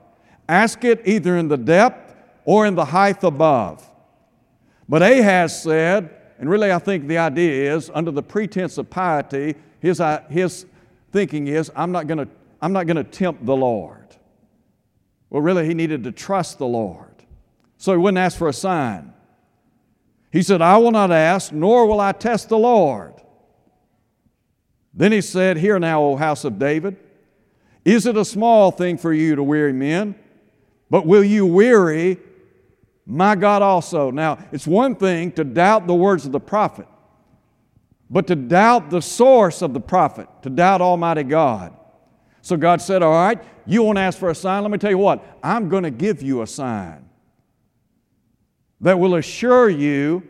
Ask 0.47 0.83
it 0.83 1.01
either 1.05 1.35
in 1.37 1.47
the 1.47 1.57
depth 1.57 2.15
or 2.45 2.67
in 2.67 2.75
the 2.75 2.85
height 2.85 3.23
above. 3.23 3.88
But 4.89 5.03
Ahaz 5.03 5.61
said, 5.61 6.09
and 6.39 6.49
really 6.49 6.71
I 6.71 6.79
think 6.79 7.07
the 7.07 7.19
idea 7.19 7.75
is, 7.75 7.91
under 7.93 8.11
the 8.11 8.23
pretense 8.23 8.77
of 8.77 8.89
piety, 8.89 9.55
his, 9.79 10.01
uh, 10.01 10.23
his 10.29 10.65
thinking 11.11 11.47
is, 11.47 11.71
I'm 11.75 11.91
not 11.93 12.07
going 12.07 12.17
to 12.17 12.27
I'm 12.61 12.73
not 12.73 12.87
going 12.87 12.97
to 12.97 13.03
tempt 13.03 13.45
the 13.45 13.55
Lord. 13.55 14.07
Well, 15.29 15.41
really, 15.41 15.65
he 15.65 15.73
needed 15.73 16.03
to 16.03 16.11
trust 16.11 16.57
the 16.57 16.67
Lord. 16.67 17.07
So 17.77 17.93
he 17.93 17.97
wouldn't 17.97 18.17
ask 18.17 18.37
for 18.37 18.49
a 18.49 18.53
sign. 18.53 19.13
He 20.31 20.41
said, 20.41 20.61
I 20.61 20.77
will 20.77 20.91
not 20.91 21.11
ask, 21.11 21.51
nor 21.51 21.87
will 21.87 22.01
I 22.01 22.11
test 22.11 22.49
the 22.49 22.57
Lord. 22.57 23.13
Then 24.93 25.11
he 25.11 25.21
said, 25.21 25.57
Hear 25.57 25.79
now, 25.79 26.01
O 26.01 26.15
house 26.15 26.43
of 26.43 26.59
David, 26.59 26.97
is 27.85 28.05
it 28.05 28.17
a 28.17 28.25
small 28.25 28.71
thing 28.71 28.97
for 28.97 29.13
you 29.13 29.35
to 29.35 29.43
weary 29.43 29.73
men? 29.73 30.15
But 30.89 31.05
will 31.05 31.23
you 31.23 31.45
weary 31.45 32.17
my 33.09 33.35
God 33.35 33.63
also? 33.63 34.11
Now, 34.11 34.37
it's 34.51 34.67
one 34.67 34.93
thing 34.93 35.31
to 35.31 35.43
doubt 35.43 35.87
the 35.87 35.95
words 35.95 36.27
of 36.27 36.31
the 36.31 36.39
prophet, 36.39 36.87
but 38.07 38.27
to 38.27 38.35
doubt 38.35 38.91
the 38.91 39.01
source 39.01 39.63
of 39.63 39.73
the 39.73 39.79
prophet, 39.79 40.29
to 40.43 40.49
doubt 40.51 40.79
Almighty 40.79 41.23
God. 41.23 41.75
So 42.43 42.55
God 42.55 42.83
said, 42.83 43.01
All 43.01 43.11
right, 43.11 43.43
you 43.65 43.81
want 43.81 43.97
to 43.97 44.01
ask 44.01 44.19
for 44.19 44.29
a 44.29 44.35
sign? 44.35 44.61
Let 44.61 44.71
me 44.71 44.77
tell 44.77 44.91
you 44.91 44.99
what, 44.99 45.25
I'm 45.41 45.69
going 45.69 45.83
to 45.83 45.91
give 45.91 46.21
you 46.21 46.43
a 46.43 46.47
sign 46.47 47.09
that 48.81 48.99
will 48.99 49.15
assure 49.15 49.69
you 49.69 50.21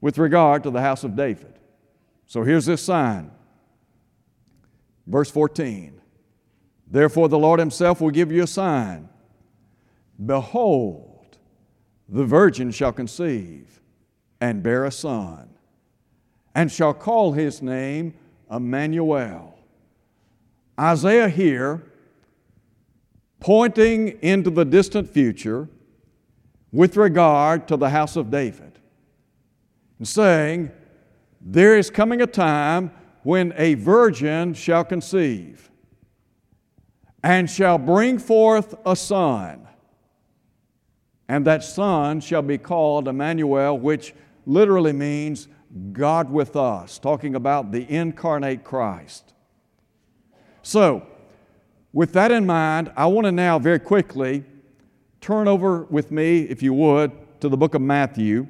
with 0.00 0.16
regard 0.16 0.62
to 0.62 0.70
the 0.70 0.80
house 0.80 1.04
of 1.04 1.14
David. 1.14 1.52
So 2.26 2.44
here's 2.44 2.64
this 2.64 2.82
sign. 2.82 3.30
Verse 5.06 5.30
14 5.30 6.00
Therefore, 6.86 7.28
the 7.28 7.38
Lord 7.38 7.60
Himself 7.60 8.00
will 8.00 8.10
give 8.10 8.32
you 8.32 8.42
a 8.44 8.46
sign. 8.46 9.10
Behold, 10.24 11.38
the 12.08 12.24
virgin 12.24 12.70
shall 12.70 12.92
conceive 12.92 13.80
and 14.40 14.62
bear 14.62 14.84
a 14.84 14.90
son, 14.90 15.48
and 16.54 16.70
shall 16.70 16.94
call 16.94 17.32
his 17.32 17.62
name 17.62 18.14
Emmanuel. 18.50 19.58
Isaiah 20.78 21.28
here, 21.28 21.82
pointing 23.40 24.18
into 24.22 24.50
the 24.50 24.64
distant 24.64 25.08
future, 25.08 25.68
with 26.74 26.96
regard 26.96 27.68
to 27.68 27.76
the 27.76 27.88
house 27.88 28.16
of 28.16 28.30
David 28.32 28.80
and 29.98 30.08
saying, 30.08 30.72
There 31.40 31.78
is 31.78 31.88
coming 31.88 32.20
a 32.20 32.26
time 32.26 32.90
when 33.22 33.54
a 33.56 33.74
virgin 33.74 34.54
shall 34.54 34.84
conceive 34.84 35.70
and 37.22 37.48
shall 37.48 37.78
bring 37.78 38.18
forth 38.18 38.74
a 38.84 38.96
son, 38.96 39.66
and 41.28 41.46
that 41.46 41.64
son 41.64 42.20
shall 42.20 42.42
be 42.42 42.58
called 42.58 43.08
Emmanuel, 43.08 43.78
which 43.78 44.14
literally 44.46 44.92
means 44.92 45.48
God 45.92 46.30
with 46.30 46.56
us, 46.56 46.98
talking 46.98 47.34
about 47.34 47.72
the 47.72 47.90
incarnate 47.90 48.62
Christ. 48.62 49.32
So, 50.62 51.06
with 51.92 52.12
that 52.12 52.30
in 52.30 52.44
mind, 52.44 52.92
I 52.96 53.06
want 53.06 53.26
to 53.26 53.32
now 53.32 53.58
very 53.58 53.78
quickly 53.78 54.44
turn 55.20 55.48
over 55.48 55.84
with 55.84 56.10
me, 56.10 56.42
if 56.42 56.62
you 56.62 56.74
would, 56.74 57.12
to 57.40 57.48
the 57.48 57.56
book 57.56 57.74
of 57.74 57.82
Matthew. 57.82 58.46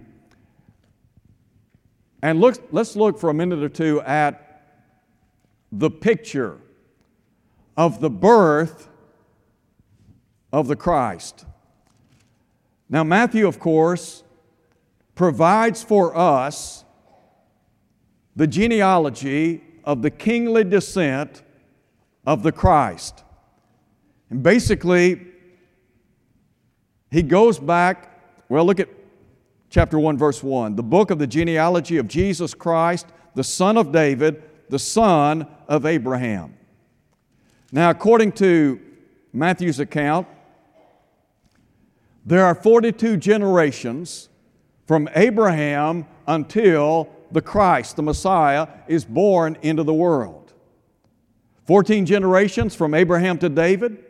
And 2.23 2.41
look, 2.41 2.57
let's 2.73 2.97
look 2.97 3.19
for 3.19 3.31
a 3.31 3.35
minute 3.35 3.63
or 3.63 3.69
two 3.69 4.01
at 4.03 4.41
the 5.71 5.91
picture 5.91 6.59
of 7.77 8.01
the 8.01 8.11
birth 8.11 8.89
of 10.53 10.69
the 10.69 10.77
Christ. 10.77 11.45
Now, 12.89 13.05
Matthew, 13.05 13.47
of 13.47 13.59
course, 13.59 14.23
provides 15.15 15.83
for 15.83 16.17
us 16.17 16.85
the 18.37 18.47
genealogy 18.47 19.63
of 19.85 20.03
the 20.03 20.11
kingly 20.11 20.65
descent 20.65 21.43
of 22.27 22.43
the 22.43 22.53
Christ. 22.53 23.23
And 24.31 24.43
basically, 24.43 25.21
he 27.11 27.23
goes 27.23 27.59
back, 27.59 28.11
well, 28.49 28.65
look 28.65 28.81
at 28.81 28.89
chapter 29.71 29.99
1, 29.99 30.19
verse 30.19 30.43
1. 30.43 30.77
The 30.77 30.83
book 30.83 31.11
of 31.11 31.19
the 31.19 31.27
genealogy 31.27 31.97
of 31.99 32.09
Jesus 32.09 32.55
Christ, 32.55 33.07
the 33.35 33.45
son 33.45 33.77
of 33.77 33.93
David, 33.93 34.43
the 34.69 34.79
son 34.79 35.47
of 35.69 35.87
Abraham. 35.87 36.57
Now, 37.73 37.91
according 37.91 38.33
to 38.33 38.81
Matthew's 39.33 39.81
account, 39.81 40.27
there 42.25 42.45
are 42.45 42.55
42 42.55 43.17
generations 43.17 44.29
from 44.87 45.09
Abraham 45.15 46.07
until 46.27 47.09
the 47.33 47.43
Christ, 47.43 47.97
the 47.97 48.03
Messiah, 48.03 48.69
is 48.87 49.05
born 49.05 49.59
into 49.63 49.83
the 49.83 49.95
world. 49.95 50.53
14 51.67 52.07
generations 52.07 52.75
from 52.75 52.95
Abraham 52.95 53.39
to 53.39 53.49
David, 53.49 54.05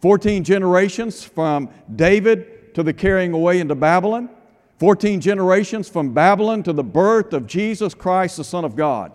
14 0.00 0.44
generations 0.44 1.24
from 1.24 1.70
David 1.94 2.74
to 2.74 2.82
the 2.82 2.92
carrying 2.92 3.32
away 3.32 3.60
into 3.60 3.74
Babylon, 3.74 4.30
14 4.78 5.20
generations 5.20 5.88
from 5.88 6.14
Babylon 6.14 6.62
to 6.62 6.72
the 6.72 6.84
birth 6.84 7.32
of 7.32 7.46
Jesus 7.46 7.94
Christ, 7.94 8.36
the 8.36 8.44
Son 8.44 8.64
of 8.64 8.76
God. 8.76 9.12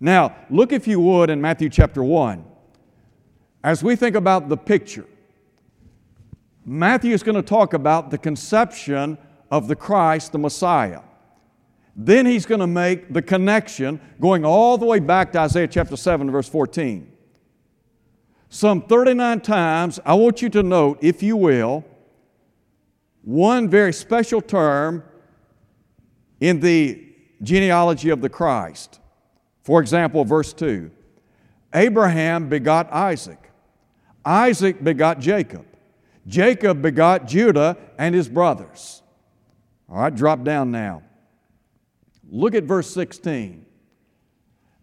Now, 0.00 0.36
look 0.50 0.72
if 0.72 0.86
you 0.86 1.00
would 1.00 1.30
in 1.30 1.40
Matthew 1.40 1.68
chapter 1.68 2.02
1. 2.02 2.44
As 3.64 3.82
we 3.82 3.96
think 3.96 4.14
about 4.16 4.48
the 4.48 4.56
picture, 4.56 5.06
Matthew 6.70 7.14
is 7.14 7.22
going 7.22 7.34
to 7.34 7.40
talk 7.40 7.72
about 7.72 8.10
the 8.10 8.18
conception 8.18 9.16
of 9.50 9.68
the 9.68 9.74
Christ, 9.74 10.32
the 10.32 10.38
Messiah. 10.38 11.00
Then 11.96 12.26
he's 12.26 12.44
going 12.44 12.60
to 12.60 12.66
make 12.66 13.10
the 13.10 13.22
connection 13.22 13.98
going 14.20 14.44
all 14.44 14.76
the 14.76 14.84
way 14.84 14.98
back 14.98 15.32
to 15.32 15.38
Isaiah 15.38 15.66
chapter 15.66 15.96
7, 15.96 16.30
verse 16.30 16.46
14. 16.46 17.10
Some 18.50 18.82
39 18.82 19.40
times, 19.40 19.98
I 20.04 20.12
want 20.12 20.42
you 20.42 20.50
to 20.50 20.62
note, 20.62 20.98
if 21.00 21.22
you 21.22 21.38
will, 21.38 21.86
one 23.22 23.70
very 23.70 23.94
special 23.94 24.42
term 24.42 25.02
in 26.38 26.60
the 26.60 27.02
genealogy 27.42 28.10
of 28.10 28.20
the 28.20 28.28
Christ. 28.28 29.00
For 29.62 29.80
example, 29.80 30.22
verse 30.22 30.52
2 30.52 30.90
Abraham 31.72 32.50
begot 32.50 32.92
Isaac, 32.92 33.50
Isaac 34.22 34.84
begot 34.84 35.18
Jacob, 35.18 35.64
Jacob 36.28 36.82
begot 36.82 37.26
Judah 37.26 37.76
and 37.98 38.14
his 38.14 38.28
brothers. 38.28 39.02
All 39.88 39.98
right, 39.98 40.14
drop 40.14 40.44
down 40.44 40.70
now. 40.70 41.02
Look 42.30 42.54
at 42.54 42.64
verse 42.64 42.92
16. 42.92 43.64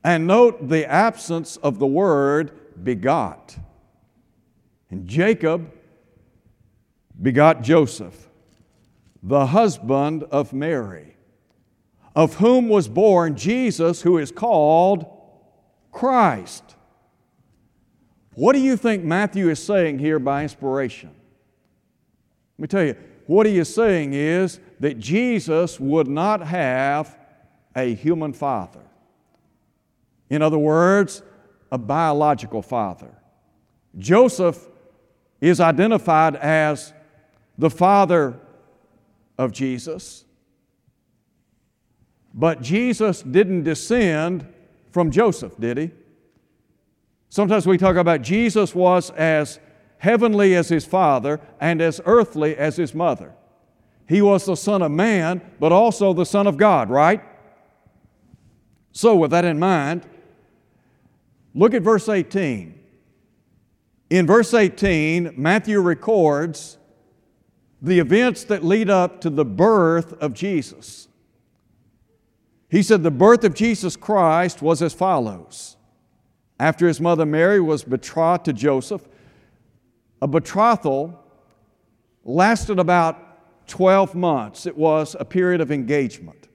And 0.03 0.27
note 0.27 0.67
the 0.67 0.85
absence 0.85 1.57
of 1.57 1.77
the 1.77 1.85
word 1.85 2.83
begot. 2.83 3.57
And 4.89 5.07
Jacob 5.07 5.71
begot 7.21 7.61
Joseph, 7.61 8.27
the 9.21 9.47
husband 9.47 10.23
of 10.23 10.51
Mary, 10.51 11.15
of 12.15 12.35
whom 12.35 12.69
was 12.69 12.87
born 12.87 13.35
Jesus, 13.35 14.01
who 14.01 14.17
is 14.17 14.31
called 14.31 15.05
Christ. 15.91 16.75
What 18.33 18.53
do 18.53 18.59
you 18.59 18.75
think 18.75 19.03
Matthew 19.03 19.49
is 19.49 19.63
saying 19.63 19.99
here 19.99 20.19
by 20.19 20.43
inspiration? 20.43 21.11
Let 22.57 22.61
me 22.61 22.67
tell 22.67 22.83
you, 22.83 22.95
what 23.27 23.45
he 23.45 23.57
is 23.57 23.73
saying 23.73 24.13
is 24.13 24.59
that 24.79 24.99
Jesus 24.99 25.79
would 25.79 26.07
not 26.07 26.41
have 26.41 27.17
a 27.75 27.93
human 27.93 28.33
father. 28.33 28.81
In 30.29 30.41
other 30.41 30.57
words, 30.57 31.21
a 31.71 31.77
biological 31.77 32.61
father. 32.61 33.11
Joseph 33.97 34.67
is 35.41 35.59
identified 35.59 36.35
as 36.35 36.93
the 37.57 37.69
father 37.69 38.39
of 39.37 39.51
Jesus, 39.51 40.25
but 42.33 42.61
Jesus 42.61 43.21
didn't 43.21 43.63
descend 43.63 44.47
from 44.91 45.11
Joseph, 45.11 45.57
did 45.59 45.77
he? 45.77 45.91
Sometimes 47.29 47.67
we 47.67 47.77
talk 47.77 47.97
about 47.97 48.21
Jesus 48.21 48.73
was 48.73 49.09
as 49.11 49.59
heavenly 49.97 50.55
as 50.55 50.69
his 50.69 50.85
father 50.85 51.39
and 51.59 51.81
as 51.81 52.01
earthly 52.05 52.55
as 52.55 52.77
his 52.77 52.93
mother. 52.93 53.33
He 54.07 54.21
was 54.21 54.45
the 54.45 54.55
Son 54.55 54.81
of 54.81 54.91
Man, 54.91 55.41
but 55.59 55.71
also 55.71 56.13
the 56.13 56.25
Son 56.25 56.47
of 56.47 56.57
God, 56.57 56.89
right? 56.89 57.23
So, 58.91 59.15
with 59.15 59.31
that 59.31 59.45
in 59.45 59.59
mind, 59.59 60.05
look 61.53 61.73
at 61.73 61.81
verse 61.81 62.07
18. 62.07 62.79
In 64.09 64.27
verse 64.27 64.53
18, 64.53 65.33
Matthew 65.35 65.81
records 65.81 66.77
the 67.81 67.99
events 67.99 68.43
that 68.45 68.63
lead 68.63 68.89
up 68.89 69.21
to 69.21 69.29
the 69.29 69.45
birth 69.45 70.13
of 70.13 70.33
Jesus. 70.33 71.07
He 72.69 72.83
said 72.83 73.03
the 73.03 73.11
birth 73.11 73.43
of 73.43 73.53
Jesus 73.53 73.95
Christ 73.95 74.61
was 74.61 74.81
as 74.81 74.93
follows. 74.93 75.77
After 76.59 76.87
his 76.87 77.01
mother 77.01 77.25
Mary 77.25 77.59
was 77.59 77.83
betrothed 77.83 78.45
to 78.45 78.53
Joseph, 78.53 79.07
a 80.25 80.27
betrothal 80.27 81.23
lasted 82.23 82.79
about 82.79 83.67
12 83.67 84.15
months. 84.15 84.65
It 84.65 84.75
was 84.75 85.15
a 85.19 85.23
period 85.23 85.61
of 85.61 85.71
engagement. 85.71 86.47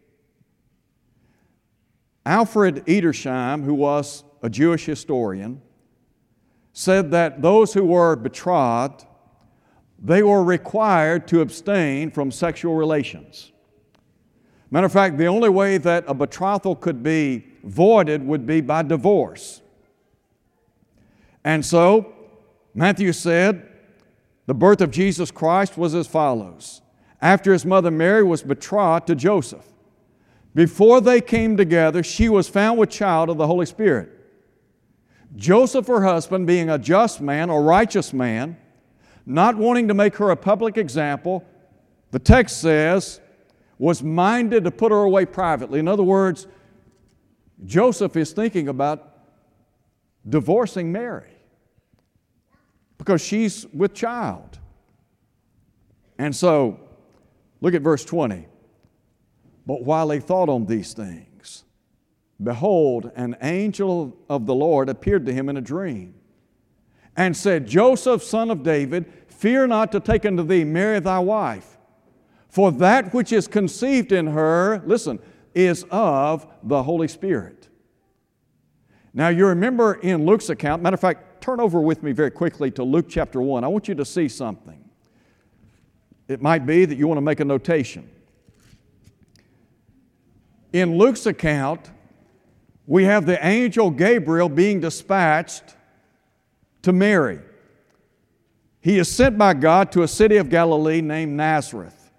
Alfred 2.26 2.84
Edersheim, 2.86 3.62
who 3.62 3.74
was 3.74 4.24
a 4.42 4.50
Jewish 4.50 4.86
historian, 4.86 5.62
said 6.72 7.12
that 7.12 7.42
those 7.42 7.72
who 7.72 7.84
were 7.84 8.16
betrothed, 8.16 9.04
they 10.00 10.24
were 10.24 10.42
required 10.42 11.28
to 11.28 11.40
abstain 11.40 12.10
from 12.10 12.32
sexual 12.32 12.74
relations. 12.74 13.52
Matter 14.72 14.86
of 14.86 14.92
fact, 14.92 15.16
the 15.16 15.26
only 15.26 15.48
way 15.48 15.78
that 15.78 16.02
a 16.08 16.14
betrothal 16.14 16.74
could 16.74 17.04
be 17.04 17.46
voided 17.62 18.26
would 18.26 18.46
be 18.46 18.60
by 18.62 18.82
divorce. 18.82 19.62
And 21.44 21.64
so, 21.64 22.16
Matthew 22.74 23.12
said, 23.12 23.66
the 24.46 24.54
birth 24.54 24.80
of 24.80 24.90
Jesus 24.90 25.30
Christ 25.30 25.76
was 25.76 25.94
as 25.94 26.06
follows. 26.06 26.82
After 27.22 27.52
his 27.52 27.66
mother 27.66 27.90
Mary 27.90 28.22
was 28.22 28.42
betrothed 28.42 29.06
to 29.08 29.14
Joseph, 29.14 29.64
before 30.54 31.00
they 31.00 31.20
came 31.20 31.56
together, 31.56 32.02
she 32.02 32.28
was 32.28 32.48
found 32.48 32.78
with 32.78 32.90
child 32.90 33.30
of 33.30 33.36
the 33.36 33.46
Holy 33.46 33.66
Spirit. 33.66 34.10
Joseph, 35.36 35.86
her 35.86 36.02
husband, 36.02 36.46
being 36.46 36.68
a 36.68 36.78
just 36.78 37.20
man, 37.20 37.50
a 37.50 37.60
righteous 37.60 38.12
man, 38.12 38.56
not 39.24 39.56
wanting 39.56 39.86
to 39.86 39.94
make 39.94 40.16
her 40.16 40.30
a 40.30 40.36
public 40.36 40.76
example, 40.76 41.44
the 42.10 42.18
text 42.18 42.60
says, 42.60 43.20
was 43.78 44.02
minded 44.02 44.64
to 44.64 44.70
put 44.70 44.90
her 44.90 45.04
away 45.04 45.24
privately. 45.24 45.78
In 45.78 45.86
other 45.86 46.02
words, 46.02 46.48
Joseph 47.64 48.16
is 48.16 48.32
thinking 48.32 48.66
about 48.66 49.18
divorcing 50.28 50.90
Mary 50.90 51.30
because 53.00 53.22
she's 53.22 53.66
with 53.72 53.94
child. 53.94 54.58
And 56.18 56.36
so, 56.36 56.78
look 57.62 57.72
at 57.72 57.80
verse 57.80 58.04
20. 58.04 58.46
But 59.66 59.84
while 59.84 60.10
he 60.10 60.20
thought 60.20 60.50
on 60.50 60.66
these 60.66 60.92
things, 60.92 61.64
Behold, 62.42 63.10
an 63.16 63.36
angel 63.40 64.14
of 64.28 64.44
the 64.44 64.54
Lord 64.54 64.90
appeared 64.90 65.24
to 65.26 65.32
him 65.32 65.48
in 65.48 65.56
a 65.56 65.62
dream 65.62 66.14
and 67.16 67.34
said, 67.34 67.66
Joseph, 67.66 68.22
son 68.22 68.50
of 68.50 68.62
David, 68.62 69.10
fear 69.28 69.66
not 69.66 69.92
to 69.92 70.00
take 70.00 70.26
unto 70.26 70.42
thee 70.42 70.64
Mary 70.64 71.00
thy 71.00 71.20
wife, 71.20 71.78
for 72.48 72.70
that 72.72 73.14
which 73.14 73.32
is 73.32 73.48
conceived 73.48 74.12
in 74.12 74.26
her, 74.26 74.82
listen, 74.84 75.18
is 75.54 75.84
of 75.90 76.46
the 76.62 76.82
Holy 76.82 77.08
Spirit. 77.08 77.68
Now, 79.14 79.28
you 79.28 79.46
remember 79.46 79.94
in 79.94 80.26
Luke's 80.26 80.50
account, 80.50 80.82
matter 80.82 80.94
of 80.94 81.00
fact, 81.00 81.24
turn 81.40 81.60
over 81.60 81.80
with 81.80 82.02
me 82.02 82.12
very 82.12 82.30
quickly 82.30 82.70
to 82.72 82.82
Luke 82.82 83.06
chapter 83.08 83.40
1. 83.40 83.64
I 83.64 83.68
want 83.68 83.88
you 83.88 83.94
to 83.96 84.04
see 84.04 84.28
something. 84.28 84.84
It 86.28 86.40
might 86.40 86.66
be 86.66 86.84
that 86.84 86.96
you 86.96 87.08
want 87.08 87.18
to 87.18 87.22
make 87.22 87.40
a 87.40 87.44
notation. 87.44 88.08
In 90.72 90.96
Luke's 90.96 91.26
account, 91.26 91.90
we 92.86 93.04
have 93.04 93.26
the 93.26 93.44
angel 93.44 93.90
Gabriel 93.90 94.48
being 94.48 94.80
dispatched 94.80 95.74
to 96.82 96.92
Mary. 96.92 97.40
He 98.80 98.98
is 98.98 99.10
sent 99.10 99.36
by 99.36 99.54
God 99.54 99.92
to 99.92 100.02
a 100.02 100.08
city 100.08 100.36
of 100.36 100.48
Galilee 100.48 101.00
named 101.00 101.36
Nazareth, 101.36 102.10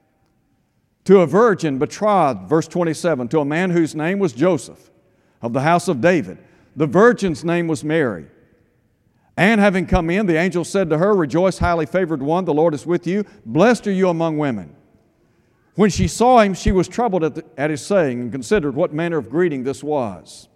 to 1.05 1.21
a 1.21 1.25
virgin 1.25 1.79
betrothed, 1.79 2.47
verse 2.47 2.67
27, 2.67 3.27
to 3.29 3.39
a 3.39 3.45
man 3.45 3.71
whose 3.71 3.95
name 3.95 4.19
was 4.19 4.33
Joseph 4.33 4.91
of 5.41 5.53
the 5.53 5.61
house 5.61 5.87
of 5.87 6.01
David. 6.01 6.37
The 6.75 6.87
virgin's 6.87 7.43
name 7.43 7.67
was 7.67 7.83
Mary. 7.83 8.27
And 9.37 9.61
having 9.61 9.85
come 9.85 10.09
in, 10.09 10.25
the 10.25 10.37
angel 10.37 10.63
said 10.63 10.89
to 10.89 10.97
her, 10.97 11.15
Rejoice, 11.15 11.57
highly 11.57 11.85
favored 11.85 12.21
one, 12.21 12.45
the 12.45 12.53
Lord 12.53 12.73
is 12.73 12.85
with 12.85 13.07
you. 13.07 13.25
Blessed 13.45 13.87
are 13.87 13.91
you 13.91 14.09
among 14.09 14.37
women. 14.37 14.75
When 15.75 15.89
she 15.89 16.07
saw 16.07 16.41
him, 16.41 16.53
she 16.53 16.71
was 16.71 16.87
troubled 16.87 17.23
at, 17.23 17.35
the, 17.35 17.45
at 17.57 17.69
his 17.69 17.85
saying 17.85 18.19
and 18.19 18.31
considered 18.31 18.75
what 18.75 18.93
manner 18.93 19.17
of 19.17 19.29
greeting 19.29 19.63
this 19.63 19.83
was. 19.83 20.49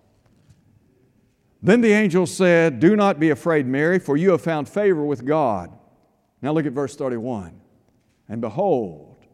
Then 1.64 1.82
the 1.82 1.94
angel 1.94 2.28
said, 2.28 2.80
Do 2.80 2.96
not 2.96 3.20
be 3.20 3.30
afraid, 3.30 3.66
Mary, 3.66 3.98
for 3.98 4.18
you 4.18 4.32
have 4.32 4.42
found 4.42 4.68
favor 4.68 5.04
with 5.04 5.26
God. 5.26 5.72
Now 6.42 6.52
look 6.52 6.66
at 6.66 6.74
verse 6.74 6.96
31. 6.96 7.60
And 8.28 8.42
behold, 8.42 9.26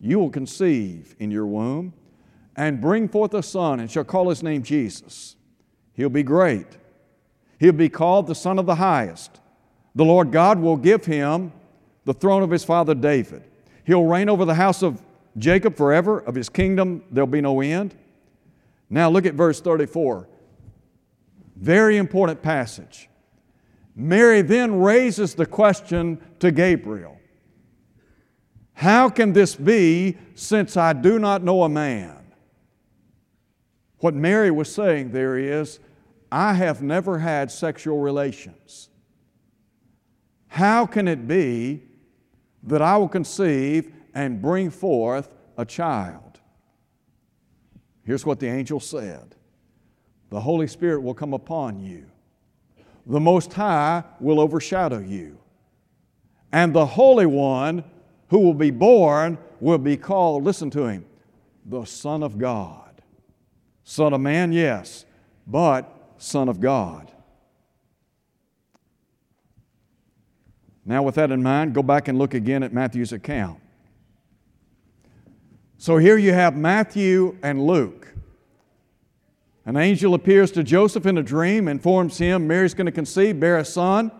you 0.00 0.18
will 0.18 0.30
conceive 0.30 1.14
in 1.18 1.30
your 1.30 1.46
womb 1.46 1.92
and 2.56 2.80
bring 2.80 3.08
forth 3.08 3.34
a 3.34 3.42
son, 3.42 3.78
and 3.78 3.88
shall 3.88 4.02
call 4.02 4.28
his 4.28 4.42
name 4.42 4.62
Jesus. 4.64 5.36
He'll 5.92 6.08
be 6.08 6.24
great. 6.24 6.66
He'll 7.58 7.72
be 7.72 7.88
called 7.88 8.26
the 8.26 8.34
Son 8.34 8.58
of 8.58 8.66
the 8.66 8.76
Highest. 8.76 9.40
The 9.94 10.04
Lord 10.04 10.30
God 10.30 10.60
will 10.60 10.76
give 10.76 11.04
him 11.04 11.52
the 12.04 12.14
throne 12.14 12.42
of 12.42 12.50
his 12.50 12.64
father 12.64 12.94
David. 12.94 13.42
He'll 13.84 14.04
reign 14.04 14.28
over 14.28 14.44
the 14.44 14.54
house 14.54 14.82
of 14.82 15.02
Jacob 15.36 15.76
forever. 15.76 16.20
Of 16.20 16.34
his 16.34 16.48
kingdom, 16.48 17.02
there'll 17.10 17.26
be 17.26 17.40
no 17.40 17.60
end. 17.60 17.96
Now 18.90 19.10
look 19.10 19.26
at 19.26 19.34
verse 19.34 19.60
34. 19.60 20.28
Very 21.56 21.96
important 21.96 22.42
passage. 22.42 23.08
Mary 23.94 24.42
then 24.42 24.78
raises 24.78 25.34
the 25.34 25.46
question 25.46 26.20
to 26.38 26.52
Gabriel 26.52 27.18
How 28.74 29.08
can 29.08 29.32
this 29.32 29.56
be 29.56 30.16
since 30.36 30.76
I 30.76 30.92
do 30.92 31.18
not 31.18 31.42
know 31.42 31.64
a 31.64 31.68
man? 31.68 32.14
What 33.98 34.14
Mary 34.14 34.52
was 34.52 34.72
saying 34.72 35.10
there 35.10 35.36
is, 35.36 35.80
I 36.30 36.54
have 36.54 36.82
never 36.82 37.18
had 37.18 37.50
sexual 37.50 37.98
relations. 37.98 38.90
How 40.48 40.86
can 40.86 41.08
it 41.08 41.26
be 41.26 41.82
that 42.64 42.82
I 42.82 42.96
will 42.96 43.08
conceive 43.08 43.92
and 44.14 44.42
bring 44.42 44.70
forth 44.70 45.30
a 45.56 45.64
child? 45.64 46.40
Here's 48.04 48.26
what 48.26 48.40
the 48.40 48.48
angel 48.48 48.80
said 48.80 49.34
The 50.30 50.40
Holy 50.40 50.66
Spirit 50.66 51.02
will 51.02 51.14
come 51.14 51.34
upon 51.34 51.80
you 51.80 52.10
the 53.08 53.18
Most 53.18 53.54
High 53.54 54.04
will 54.20 54.38
overshadow 54.38 54.98
you. 54.98 55.38
And 56.52 56.74
the 56.74 56.84
Holy 56.84 57.26
One 57.26 57.82
who 58.28 58.38
will 58.38 58.54
be 58.54 58.70
born 58.70 59.38
will 59.60 59.78
be 59.78 59.96
called, 59.96 60.44
listen 60.44 60.70
to 60.70 60.86
him, 60.86 61.06
the 61.64 61.84
Son 61.86 62.22
of 62.22 62.38
God. 62.38 63.02
Son 63.82 64.12
of 64.12 64.20
man, 64.20 64.52
yes, 64.52 65.06
but 65.46 65.97
Son 66.18 66.48
of 66.48 66.60
God. 66.60 67.10
Now, 70.84 71.02
with 71.02 71.16
that 71.16 71.30
in 71.30 71.42
mind, 71.42 71.74
go 71.74 71.82
back 71.82 72.08
and 72.08 72.18
look 72.18 72.34
again 72.34 72.62
at 72.62 72.72
Matthew's 72.72 73.12
account. 73.12 73.60
So 75.76 75.98
here 75.98 76.16
you 76.18 76.32
have 76.32 76.56
Matthew 76.56 77.36
and 77.42 77.66
Luke. 77.66 78.08
An 79.66 79.76
angel 79.76 80.14
appears 80.14 80.50
to 80.52 80.64
Joseph 80.64 81.04
in 81.04 81.18
a 81.18 81.22
dream, 81.22 81.68
informs 81.68 82.16
him 82.16 82.48
Mary's 82.48 82.72
going 82.72 82.86
to 82.86 82.92
conceive, 82.92 83.38
bear 83.38 83.58
a 83.58 83.64
son. 83.64 84.10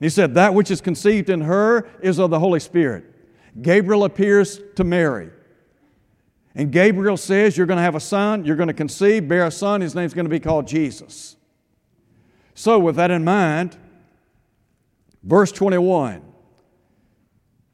He 0.00 0.08
said, 0.08 0.34
That 0.34 0.54
which 0.54 0.70
is 0.70 0.80
conceived 0.80 1.28
in 1.28 1.42
her 1.42 1.88
is 2.00 2.18
of 2.18 2.30
the 2.30 2.38
Holy 2.38 2.58
Spirit. 2.58 3.04
Gabriel 3.60 4.04
appears 4.04 4.60
to 4.76 4.82
Mary. 4.82 5.30
And 6.54 6.70
Gabriel 6.70 7.16
says, 7.16 7.56
You're 7.56 7.66
going 7.66 7.78
to 7.78 7.82
have 7.82 7.94
a 7.94 8.00
son, 8.00 8.44
you're 8.44 8.56
going 8.56 8.68
to 8.68 8.74
conceive, 8.74 9.28
bear 9.28 9.46
a 9.46 9.50
son, 9.50 9.80
his 9.80 9.94
name's 9.94 10.14
going 10.14 10.26
to 10.26 10.30
be 10.30 10.40
called 10.40 10.66
Jesus. 10.66 11.36
So, 12.54 12.78
with 12.78 12.96
that 12.96 13.10
in 13.10 13.24
mind, 13.24 13.76
verse 15.22 15.52
21, 15.52 16.22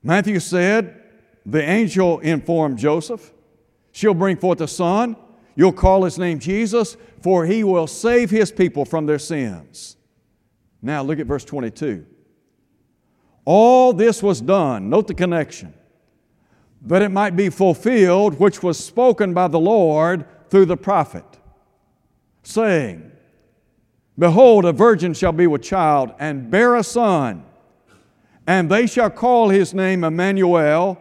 Matthew 0.02 0.40
said, 0.40 1.02
The 1.44 1.62
angel 1.62 2.20
informed 2.20 2.78
Joseph, 2.78 3.32
She'll 3.90 4.14
bring 4.14 4.36
forth 4.36 4.60
a 4.60 4.68
son 4.68 5.16
You'll 5.58 5.72
call 5.72 6.04
his 6.04 6.20
name 6.20 6.38
Jesus, 6.38 6.96
for 7.20 7.44
he 7.44 7.64
will 7.64 7.88
save 7.88 8.30
his 8.30 8.52
people 8.52 8.84
from 8.84 9.06
their 9.06 9.18
sins. 9.18 9.96
Now 10.80 11.02
look 11.02 11.18
at 11.18 11.26
verse 11.26 11.44
22. 11.44 12.06
All 13.44 13.92
this 13.92 14.22
was 14.22 14.40
done, 14.40 14.88
note 14.88 15.08
the 15.08 15.14
connection, 15.14 15.74
that 16.88 17.02
it 17.02 17.10
might 17.10 17.36
be 17.36 17.50
fulfilled 17.50 18.40
which 18.40 18.62
was 18.62 18.82
spoken 18.82 19.34
by 19.34 19.46
the 19.46 19.60
Lord 19.60 20.24
through 20.50 20.66
the 20.66 20.76
prophet, 20.76 21.24
saying, 22.42 23.12
Behold, 24.18 24.64
a 24.64 24.72
virgin 24.72 25.14
shall 25.14 25.32
be 25.32 25.46
with 25.46 25.62
child 25.62 26.12
and 26.18 26.50
bear 26.50 26.74
a 26.74 26.82
son, 26.82 27.44
and 28.46 28.70
they 28.70 28.86
shall 28.86 29.10
call 29.10 29.50
his 29.50 29.72
name 29.72 30.02
Emmanuel 30.02 31.00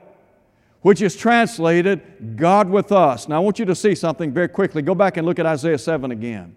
which 0.81 1.01
is 1.01 1.15
translated 1.15 2.37
God 2.37 2.69
with 2.69 2.91
us. 2.91 3.27
Now, 3.27 3.37
I 3.37 3.39
want 3.39 3.59
you 3.59 3.65
to 3.65 3.75
see 3.75 3.95
something 3.95 4.31
very 4.31 4.47
quickly. 4.47 4.81
Go 4.81 4.95
back 4.95 5.17
and 5.17 5.25
look 5.25 5.39
at 5.39 5.45
Isaiah 5.45 5.77
7 5.77 6.11
again. 6.11 6.55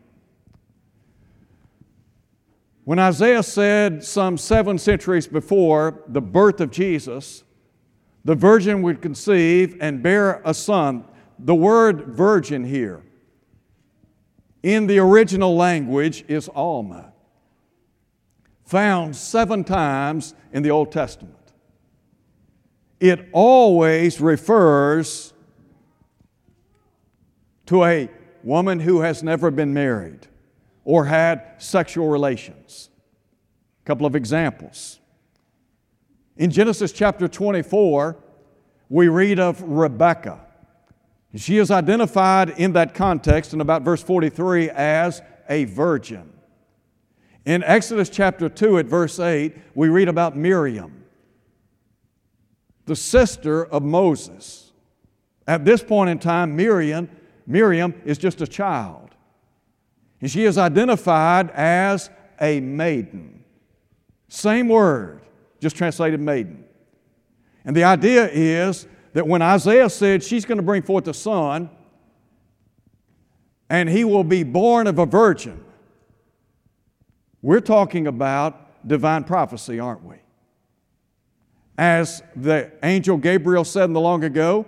When 2.84 2.98
Isaiah 2.98 3.42
said 3.42 4.04
some 4.04 4.36
seven 4.36 4.78
centuries 4.78 5.26
before 5.26 6.02
the 6.08 6.20
birth 6.20 6.60
of 6.60 6.70
Jesus, 6.70 7.44
the 8.24 8.34
virgin 8.34 8.82
would 8.82 9.00
conceive 9.00 9.76
and 9.80 10.02
bear 10.02 10.42
a 10.44 10.54
son, 10.54 11.04
the 11.38 11.54
word 11.54 12.06
virgin 12.08 12.64
here 12.64 13.02
in 14.62 14.86
the 14.86 14.98
original 14.98 15.56
language 15.56 16.24
is 16.28 16.48
Alma, 16.54 17.12
found 18.64 19.16
seven 19.16 19.64
times 19.64 20.34
in 20.52 20.62
the 20.62 20.70
Old 20.70 20.92
Testament 20.92 21.34
it 23.00 23.30
always 23.32 24.20
refers 24.20 25.32
to 27.66 27.84
a 27.84 28.10
woman 28.44 28.78
who 28.78 29.00
has 29.00 29.22
never 29.22 29.50
been 29.50 29.72
married 29.72 30.26
or 30.84 31.06
had 31.06 31.54
sexual 31.58 32.08
relations. 32.08 32.90
A 33.82 33.86
couple 33.86 34.06
of 34.06 34.14
examples. 34.14 35.00
In 36.40 36.50
Genesis 36.50 36.90
chapter 36.90 37.28
24, 37.28 38.16
we 38.88 39.08
read 39.08 39.38
of 39.38 39.60
Rebekah. 39.60 40.40
She 41.36 41.58
is 41.58 41.70
identified 41.70 42.48
in 42.48 42.72
that 42.72 42.94
context 42.94 43.52
in 43.52 43.60
about 43.60 43.82
verse 43.82 44.02
43 44.02 44.70
as 44.70 45.20
a 45.50 45.64
virgin. 45.66 46.32
In 47.44 47.62
Exodus 47.62 48.08
chapter 48.08 48.48
2 48.48 48.78
at 48.78 48.86
verse 48.86 49.20
8, 49.20 49.54
we 49.74 49.90
read 49.90 50.08
about 50.08 50.34
Miriam 50.34 51.04
the 52.86 52.96
sister 52.96 53.66
of 53.66 53.82
Moses. 53.82 54.72
At 55.46 55.66
this 55.66 55.82
point 55.82 56.08
in 56.08 56.18
time, 56.18 56.56
Miriam, 56.56 57.10
Miriam 57.46 57.92
is 58.06 58.16
just 58.16 58.40
a 58.40 58.46
child. 58.46 59.10
And 60.22 60.30
she 60.30 60.44
is 60.44 60.56
identified 60.56 61.50
as 61.50 62.08
a 62.40 62.60
maiden. 62.60 63.44
Same 64.28 64.68
word, 64.68 65.20
just 65.60 65.76
translated 65.76 66.20
maiden. 66.20 66.64
And 67.64 67.76
the 67.76 67.84
idea 67.84 68.28
is 68.28 68.86
that 69.12 69.26
when 69.26 69.42
Isaiah 69.42 69.90
said 69.90 70.24
she's 70.24 70.44
going 70.44 70.56
to 70.56 70.62
bring 70.62 70.82
forth 70.82 71.06
a 71.08 71.14
son, 71.14 71.70
and 73.68 73.88
he 73.88 74.04
will 74.04 74.24
be 74.24 74.42
born 74.42 74.86
of 74.86 74.98
a 74.98 75.06
virgin, 75.06 75.64
we're 77.42 77.60
talking 77.60 78.06
about 78.06 78.86
divine 78.86 79.24
prophecy, 79.24 79.78
aren't 79.78 80.04
we? 80.04 80.16
As 81.78 82.22
the 82.36 82.72
angel 82.82 83.16
Gabriel 83.16 83.64
said 83.64 83.84
in 83.84 83.92
the 83.92 84.00
long 84.00 84.24
ago, 84.24 84.66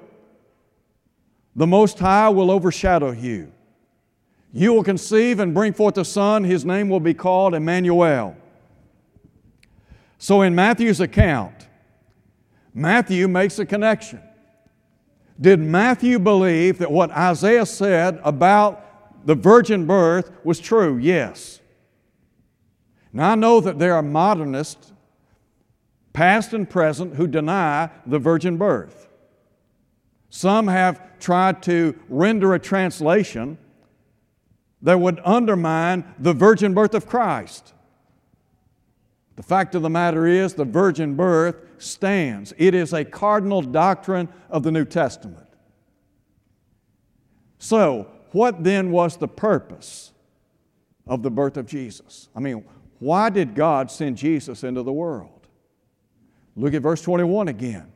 the 1.54 1.66
Most 1.66 1.98
High 1.98 2.30
will 2.30 2.50
overshadow 2.50 3.10
you. 3.10 3.52
You 4.52 4.72
will 4.72 4.84
conceive 4.84 5.40
and 5.40 5.52
bring 5.52 5.72
forth 5.72 5.98
a 5.98 6.04
son. 6.04 6.44
His 6.44 6.64
name 6.64 6.88
will 6.88 7.00
be 7.00 7.14
called 7.14 7.54
Emmanuel. 7.54 8.36
So 10.22 10.42
in 10.42 10.54
Matthew's 10.54 11.00
account, 11.00 11.66
Matthew 12.72 13.26
makes 13.26 13.58
a 13.58 13.66
connection. 13.66 14.22
Did 15.40 15.58
Matthew 15.58 16.20
believe 16.20 16.78
that 16.78 16.92
what 16.92 17.10
Isaiah 17.10 17.66
said 17.66 18.20
about 18.22 19.26
the 19.26 19.34
virgin 19.34 19.84
birth 19.84 20.30
was 20.44 20.60
true? 20.60 20.96
Yes. 20.96 21.58
Now 23.12 23.32
I 23.32 23.34
know 23.34 23.60
that 23.62 23.80
there 23.80 23.96
are 23.96 24.02
modernists 24.02 24.92
past 26.12 26.52
and 26.52 26.70
present, 26.70 27.16
who 27.16 27.26
deny 27.26 27.90
the 28.06 28.20
virgin 28.20 28.56
birth. 28.56 29.08
Some 30.30 30.68
have 30.68 31.18
tried 31.18 31.64
to 31.64 31.98
render 32.08 32.54
a 32.54 32.60
translation 32.60 33.58
that 34.82 35.00
would 35.00 35.20
undermine 35.24 36.14
the 36.16 36.32
virgin 36.32 36.74
birth 36.74 36.94
of 36.94 37.08
Christ. 37.08 37.74
The 39.36 39.42
fact 39.42 39.74
of 39.74 39.82
the 39.82 39.90
matter 39.90 40.26
is, 40.26 40.54
the 40.54 40.64
virgin 40.64 41.14
birth 41.14 41.56
stands. 41.78 42.52
It 42.58 42.74
is 42.74 42.92
a 42.92 43.04
cardinal 43.04 43.62
doctrine 43.62 44.28
of 44.50 44.62
the 44.62 44.70
New 44.70 44.84
Testament. 44.84 45.46
So, 47.58 48.08
what 48.32 48.64
then 48.64 48.90
was 48.90 49.16
the 49.16 49.28
purpose 49.28 50.12
of 51.06 51.22
the 51.22 51.30
birth 51.30 51.56
of 51.56 51.66
Jesus? 51.66 52.28
I 52.34 52.40
mean, 52.40 52.64
why 52.98 53.30
did 53.30 53.54
God 53.54 53.90
send 53.90 54.16
Jesus 54.16 54.64
into 54.64 54.82
the 54.82 54.92
world? 54.92 55.46
Look 56.56 56.74
at 56.74 56.82
verse 56.82 57.00
21 57.02 57.48
again. 57.48 57.90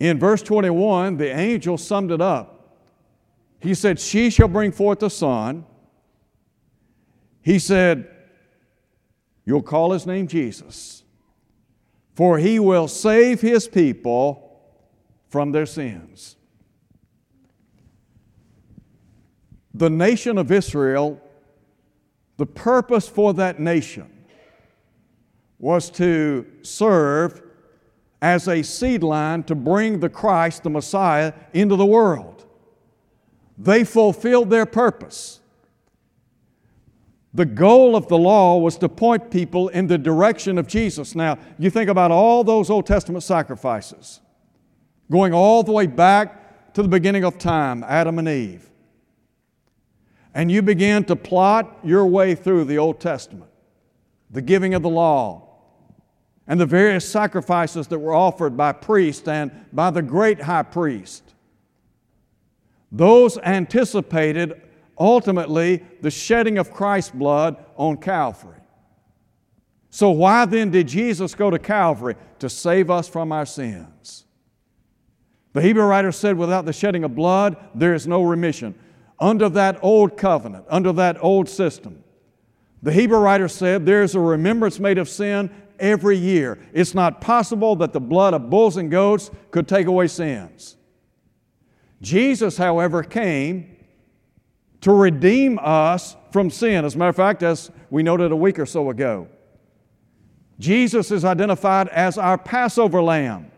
In 0.00 0.18
verse 0.18 0.42
21, 0.42 1.16
the 1.16 1.34
angel 1.34 1.78
summed 1.78 2.10
it 2.10 2.20
up. 2.20 2.76
He 3.60 3.74
said, 3.74 4.00
She 4.00 4.30
shall 4.30 4.48
bring 4.48 4.72
forth 4.72 5.02
a 5.02 5.10
son. 5.10 5.64
He 7.42 7.58
said, 7.58 8.10
You'll 9.44 9.62
call 9.62 9.92
his 9.92 10.06
name 10.06 10.28
Jesus, 10.28 11.02
for 12.14 12.38
he 12.38 12.58
will 12.58 12.88
save 12.88 13.40
his 13.40 13.66
people 13.66 14.60
from 15.28 15.52
their 15.52 15.66
sins. 15.66 16.36
The 19.74 19.90
nation 19.90 20.38
of 20.38 20.52
Israel, 20.52 21.20
the 22.36 22.46
purpose 22.46 23.08
for 23.08 23.34
that 23.34 23.58
nation 23.58 24.08
was 25.58 25.90
to 25.90 26.46
serve 26.62 27.42
as 28.20 28.46
a 28.46 28.62
seed 28.62 29.02
line 29.02 29.42
to 29.44 29.54
bring 29.54 29.98
the 29.98 30.08
Christ, 30.08 30.62
the 30.62 30.70
Messiah, 30.70 31.32
into 31.52 31.74
the 31.76 31.86
world. 31.86 32.46
They 33.58 33.84
fulfilled 33.84 34.50
their 34.50 34.66
purpose. 34.66 35.40
The 37.34 37.46
goal 37.46 37.96
of 37.96 38.08
the 38.08 38.18
law 38.18 38.58
was 38.58 38.76
to 38.78 38.88
point 38.88 39.30
people 39.30 39.68
in 39.68 39.86
the 39.86 39.96
direction 39.96 40.58
of 40.58 40.66
Jesus. 40.66 41.14
Now, 41.14 41.38
you 41.58 41.70
think 41.70 41.88
about 41.88 42.10
all 42.10 42.44
those 42.44 42.68
Old 42.68 42.86
Testament 42.86 43.24
sacrifices, 43.24 44.20
going 45.10 45.32
all 45.32 45.62
the 45.62 45.72
way 45.72 45.86
back 45.86 46.74
to 46.74 46.82
the 46.82 46.88
beginning 46.88 47.24
of 47.24 47.38
time, 47.38 47.84
Adam 47.84 48.18
and 48.18 48.28
Eve. 48.28 48.68
And 50.34 50.50
you 50.50 50.62
begin 50.62 51.04
to 51.04 51.16
plot 51.16 51.78
your 51.82 52.06
way 52.06 52.34
through 52.34 52.64
the 52.64 52.78
Old 52.78 53.00
Testament, 53.00 53.50
the 54.30 54.42
giving 54.42 54.74
of 54.74 54.82
the 54.82 54.90
law, 54.90 55.48
and 56.46 56.60
the 56.60 56.66
various 56.66 57.08
sacrifices 57.08 57.86
that 57.88 57.98
were 57.98 58.14
offered 58.14 58.56
by 58.56 58.72
priests 58.72 59.26
and 59.28 59.50
by 59.72 59.90
the 59.90 60.02
great 60.02 60.42
high 60.42 60.62
priest. 60.64 61.22
Those 62.90 63.38
anticipated 63.38 64.60
ultimately 65.02 65.82
the 66.00 66.10
shedding 66.10 66.58
of 66.58 66.70
Christ's 66.70 67.10
blood 67.10 67.56
on 67.76 67.96
Calvary. 67.96 68.60
So, 69.90 70.10
why 70.10 70.46
then 70.46 70.70
did 70.70 70.88
Jesus 70.88 71.34
go 71.34 71.50
to 71.50 71.58
Calvary? 71.58 72.14
To 72.38 72.48
save 72.48 72.90
us 72.90 73.08
from 73.08 73.30
our 73.30 73.46
sins. 73.46 74.24
The 75.52 75.60
Hebrew 75.60 75.84
writer 75.84 76.12
said, 76.12 76.38
without 76.38 76.64
the 76.64 76.72
shedding 76.72 77.04
of 77.04 77.14
blood, 77.14 77.56
there 77.74 77.94
is 77.94 78.06
no 78.06 78.22
remission. 78.22 78.74
Under 79.20 79.48
that 79.50 79.78
old 79.82 80.16
covenant, 80.16 80.64
under 80.68 80.92
that 80.94 81.22
old 81.22 81.48
system, 81.48 82.02
the 82.82 82.92
Hebrew 82.92 83.18
writer 83.18 83.48
said, 83.48 83.86
there's 83.86 84.14
a 84.14 84.20
remembrance 84.20 84.80
made 84.80 84.98
of 84.98 85.08
sin 85.08 85.50
every 85.78 86.16
year. 86.16 86.58
It's 86.72 86.94
not 86.94 87.20
possible 87.20 87.76
that 87.76 87.92
the 87.92 88.00
blood 88.00 88.34
of 88.34 88.50
bulls 88.50 88.76
and 88.76 88.90
goats 88.90 89.30
could 89.50 89.68
take 89.68 89.86
away 89.86 90.08
sins. 90.08 90.76
Jesus, 92.00 92.56
however, 92.56 93.02
came 93.02 93.71
to 94.82 94.92
redeem 94.92 95.58
us 95.62 96.16
from 96.30 96.50
sin. 96.50 96.84
As 96.84 96.94
a 96.94 96.98
matter 96.98 97.08
of 97.08 97.16
fact, 97.16 97.42
as 97.42 97.70
we 97.90 98.02
noted 98.02 98.30
a 98.30 98.36
week 98.36 98.58
or 98.58 98.66
so 98.66 98.90
ago, 98.90 99.28
Jesus 100.58 101.10
is 101.10 101.24
identified 101.24 101.88
as 101.88 102.18
our 102.18 102.38
Passover 102.38 103.02
lamb 103.02 103.50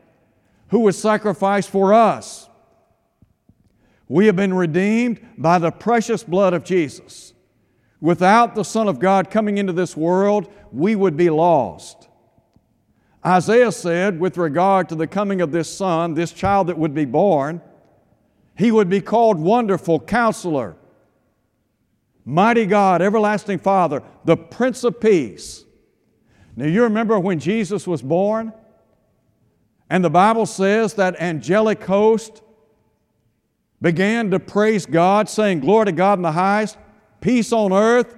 who 0.69 0.81
was 0.81 0.99
sacrificed 0.99 1.71
for 1.71 1.93
us. 1.93 2.49
We 4.09 4.27
have 4.27 4.37
been 4.37 4.55
redeemed 4.55 5.21
by 5.37 5.59
the 5.59 5.71
precious 5.71 6.23
blood 6.23 6.53
of 6.53 6.65
Jesus. 6.65 7.33
Without 8.01 8.55
the 8.55 8.65
Son 8.65 8.87
of 8.87 8.99
God 8.99 9.31
coming 9.31 9.57
into 9.57 9.73
this 9.73 9.97
world, 9.97 10.53
we 10.73 10.95
would 10.95 11.17
be 11.17 11.31
lost. 11.31 12.09
Isaiah 13.25 13.73
said, 13.73 14.21
with 14.21 14.37
regard 14.37 14.91
to 14.91 14.95
the 14.95 15.07
coming 15.07 15.41
of 15.41 15.53
this 15.53 15.75
Son, 15.75 16.13
this 16.13 16.33
child 16.33 16.67
that 16.67 16.77
would 16.77 16.93
be 16.93 17.07
born, 17.07 17.63
he 18.57 18.71
would 18.71 18.91
be 18.91 19.01
called 19.01 19.39
Wonderful 19.39 20.01
Counselor, 20.01 20.77
Mighty 22.25 22.67
God, 22.67 23.03
Everlasting 23.03 23.59
Father, 23.59 24.03
the 24.25 24.37
Prince 24.37 24.85
of 24.85 24.99
Peace. 25.01 25.65
Now, 26.57 26.67
you 26.67 26.85
remember 26.85 27.19
when 27.19 27.39
Jesus 27.39 27.87
was 27.87 28.01
born? 28.01 28.53
And 29.91 30.05
the 30.05 30.11
Bible 30.11 30.47
says 30.47 30.95
that 30.95 31.21
angelic 31.21 31.85
host 31.85 32.43
began 33.83 34.31
to 34.31 34.41
praise 34.41 34.87
God, 34.87 35.29
saying, 35.29 35.61
Glory 35.61 35.87
to 35.87 35.93
God 35.93 36.19
in 36.19 36.23
the 36.23 36.33
highest, 36.33 36.79
peace 37.21 37.53
on 37.53 37.73
earth, 37.73 38.17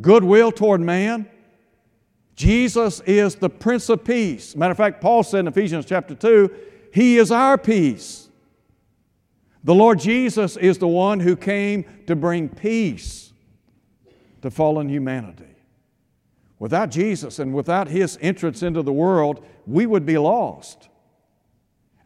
goodwill 0.00 0.52
toward 0.52 0.80
man. 0.80 1.28
Jesus 2.36 3.00
is 3.00 3.34
the 3.34 3.50
Prince 3.50 3.88
of 3.88 4.04
Peace. 4.04 4.54
Matter 4.54 4.72
of 4.72 4.76
fact, 4.76 5.00
Paul 5.00 5.22
said 5.22 5.40
in 5.40 5.48
Ephesians 5.48 5.86
chapter 5.86 6.14
2, 6.14 6.54
He 6.92 7.16
is 7.16 7.32
our 7.32 7.58
peace. 7.58 8.25
The 9.66 9.74
Lord 9.74 9.98
Jesus 9.98 10.56
is 10.56 10.78
the 10.78 10.86
one 10.86 11.18
who 11.18 11.34
came 11.34 11.84
to 12.06 12.14
bring 12.14 12.48
peace 12.48 13.32
to 14.42 14.48
fallen 14.48 14.88
humanity. 14.88 15.56
Without 16.60 16.88
Jesus 16.88 17.40
and 17.40 17.52
without 17.52 17.88
His 17.88 18.16
entrance 18.20 18.62
into 18.62 18.82
the 18.82 18.92
world, 18.92 19.44
we 19.66 19.84
would 19.84 20.06
be 20.06 20.18
lost. 20.18 20.88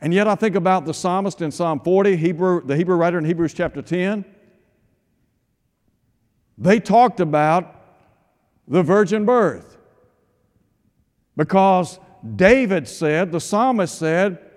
And 0.01 0.15
yet, 0.15 0.27
I 0.27 0.37
think 0.37 0.57
about 0.57 0.87
the 0.87 0.95
psalmist 0.95 1.43
in 1.43 1.51
Psalm 1.51 1.81
40, 1.81 2.17
Hebrew, 2.17 2.65
the 2.65 2.77
Hebrew 2.77 2.97
writer 2.97 3.19
in 3.19 3.27
Hebrews 3.27 3.53
chapter 3.53 3.83
10. 3.83 4.25
They 6.57 6.81
talked 6.81 7.21
about 7.21 7.75
the 8.67 8.83
virgin 8.83 9.27
birth 9.27 9.77
because 11.37 12.01
David 12.37 12.89
said, 12.89 13.33
the 13.33 13.41
psalmist 13.41 13.99
said, 13.99 14.50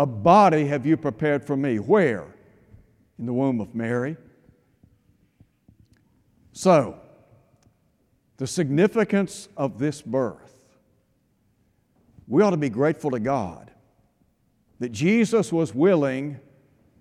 a 0.00 0.06
body 0.06 0.64
have 0.64 0.86
you 0.86 0.96
prepared 0.96 1.44
for 1.44 1.58
me. 1.58 1.78
Where? 1.78 2.24
In 3.18 3.26
the 3.26 3.34
womb 3.34 3.60
of 3.60 3.74
Mary. 3.74 4.16
So, 6.52 6.98
the 8.38 8.46
significance 8.46 9.50
of 9.58 9.78
this 9.78 10.00
birth, 10.00 10.54
we 12.26 12.42
ought 12.42 12.50
to 12.50 12.56
be 12.56 12.70
grateful 12.70 13.10
to 13.10 13.20
God 13.20 13.70
that 14.78 14.90
Jesus 14.90 15.52
was 15.52 15.74
willing 15.74 16.40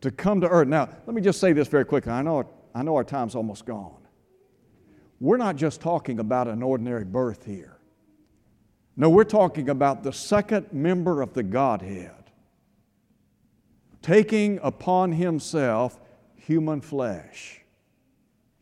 to 0.02 0.12
come 0.12 0.42
to 0.42 0.50
earth. 0.50 0.68
Now, 0.68 0.90
let 1.06 1.16
me 1.16 1.22
just 1.22 1.40
say 1.40 1.54
this 1.54 1.70
very 1.70 1.86
quickly. 1.86 2.12
I 2.12 2.22
know, 2.22 2.50
I 2.76 2.84
know 2.84 2.98
our 2.98 3.06
time's 3.06 3.34
almost 3.34 3.66
gone. 3.66 4.06
We're 5.22 5.38
not 5.38 5.56
just 5.56 5.80
talking 5.80 6.20
about 6.20 6.50
an 6.50 6.62
ordinary 6.62 7.06
birth 7.06 7.46
here. 7.46 7.78
No, 8.98 9.10
we're 9.10 9.24
talking 9.24 9.70
about 9.70 10.04
the 10.04 10.12
second 10.12 10.74
member 10.74 11.22
of 11.22 11.34
the 11.34 11.44
Godhead 11.44 12.19
taking 14.02 14.60
upon 14.64 15.12
himself 15.12 16.00
human 16.36 16.82
flesh. 16.82 17.62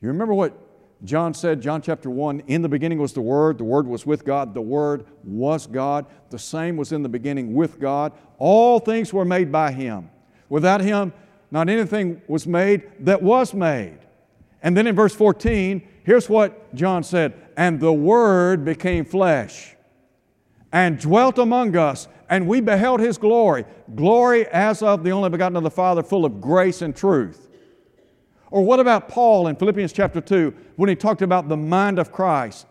You 0.01 0.09
remember 0.09 0.33
what 0.33 0.57
John 1.03 1.33
said, 1.33 1.61
John 1.61 1.81
chapter 1.81 2.09
1 2.09 2.41
In 2.47 2.61
the 2.61 2.69
beginning 2.69 2.97
was 2.97 3.13
the 3.13 3.21
Word, 3.21 3.57
the 3.57 3.63
Word 3.63 3.87
was 3.87 4.05
with 4.05 4.25
God, 4.25 4.53
the 4.53 4.61
Word 4.61 5.05
was 5.23 5.67
God, 5.67 6.05
the 6.29 6.39
same 6.39 6.75
was 6.75 6.91
in 6.91 7.03
the 7.03 7.09
beginning 7.09 7.53
with 7.53 7.79
God. 7.79 8.13
All 8.39 8.79
things 8.79 9.13
were 9.13 9.25
made 9.25 9.51
by 9.51 9.71
Him. 9.71 10.09
Without 10.49 10.81
Him, 10.81 11.13
not 11.51 11.69
anything 11.69 12.21
was 12.27 12.47
made 12.47 12.89
that 12.99 13.21
was 13.21 13.53
made. 13.53 13.99
And 14.61 14.75
then 14.75 14.87
in 14.87 14.95
verse 14.95 15.13
14, 15.13 15.87
here's 16.03 16.29
what 16.29 16.73
John 16.75 17.03
said 17.03 17.33
And 17.55 17.79
the 17.79 17.93
Word 17.93 18.65
became 18.65 19.05
flesh 19.05 19.75
and 20.71 20.99
dwelt 20.99 21.37
among 21.37 21.75
us, 21.77 22.07
and 22.29 22.47
we 22.47 22.61
beheld 22.61 22.99
his 22.99 23.17
glory, 23.17 23.65
glory 23.95 24.47
as 24.47 24.81
of 24.81 25.03
the 25.03 25.11
only 25.11 25.29
begotten 25.29 25.55
of 25.55 25.63
the 25.63 25.71
Father, 25.71 26.03
full 26.03 26.25
of 26.25 26.41
grace 26.41 26.81
and 26.81 26.95
truth. 26.95 27.49
Or 28.51 28.63
what 28.63 28.79
about 28.79 29.09
Paul 29.09 29.47
in 29.47 29.55
Philippians 29.55 29.93
chapter 29.93 30.21
2 30.21 30.53
when 30.75 30.89
he 30.89 30.95
talked 30.95 31.21
about 31.21 31.49
the 31.49 31.57
mind 31.57 31.99
of 31.99 32.11
Christ, 32.11 32.67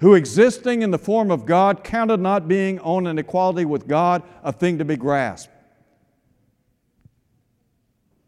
who 0.00 0.14
existing 0.14 0.82
in 0.82 0.90
the 0.90 0.98
form 0.98 1.30
of 1.30 1.46
God 1.46 1.84
counted 1.84 2.20
not 2.20 2.48
being 2.48 2.78
on 2.80 3.06
an 3.06 3.18
equality 3.18 3.64
with 3.64 3.86
God 3.86 4.22
a 4.42 4.52
thing 4.52 4.78
to 4.78 4.84
be 4.84 4.96
grasped? 4.96 5.52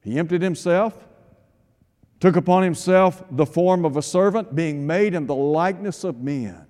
He 0.03 0.19
emptied 0.19 0.43
himself, 0.43 1.07
took 2.21 2.37
upon 2.37 2.63
himself 2.63 3.25
the 3.31 3.47
form 3.47 3.85
of 3.85 3.97
a 3.97 4.03
servant, 4.03 4.55
being 4.55 4.87
made 4.87 5.15
in 5.15 5.27
the 5.27 5.35
likeness 5.35 6.05
of 6.05 6.23
men. 6.23 6.66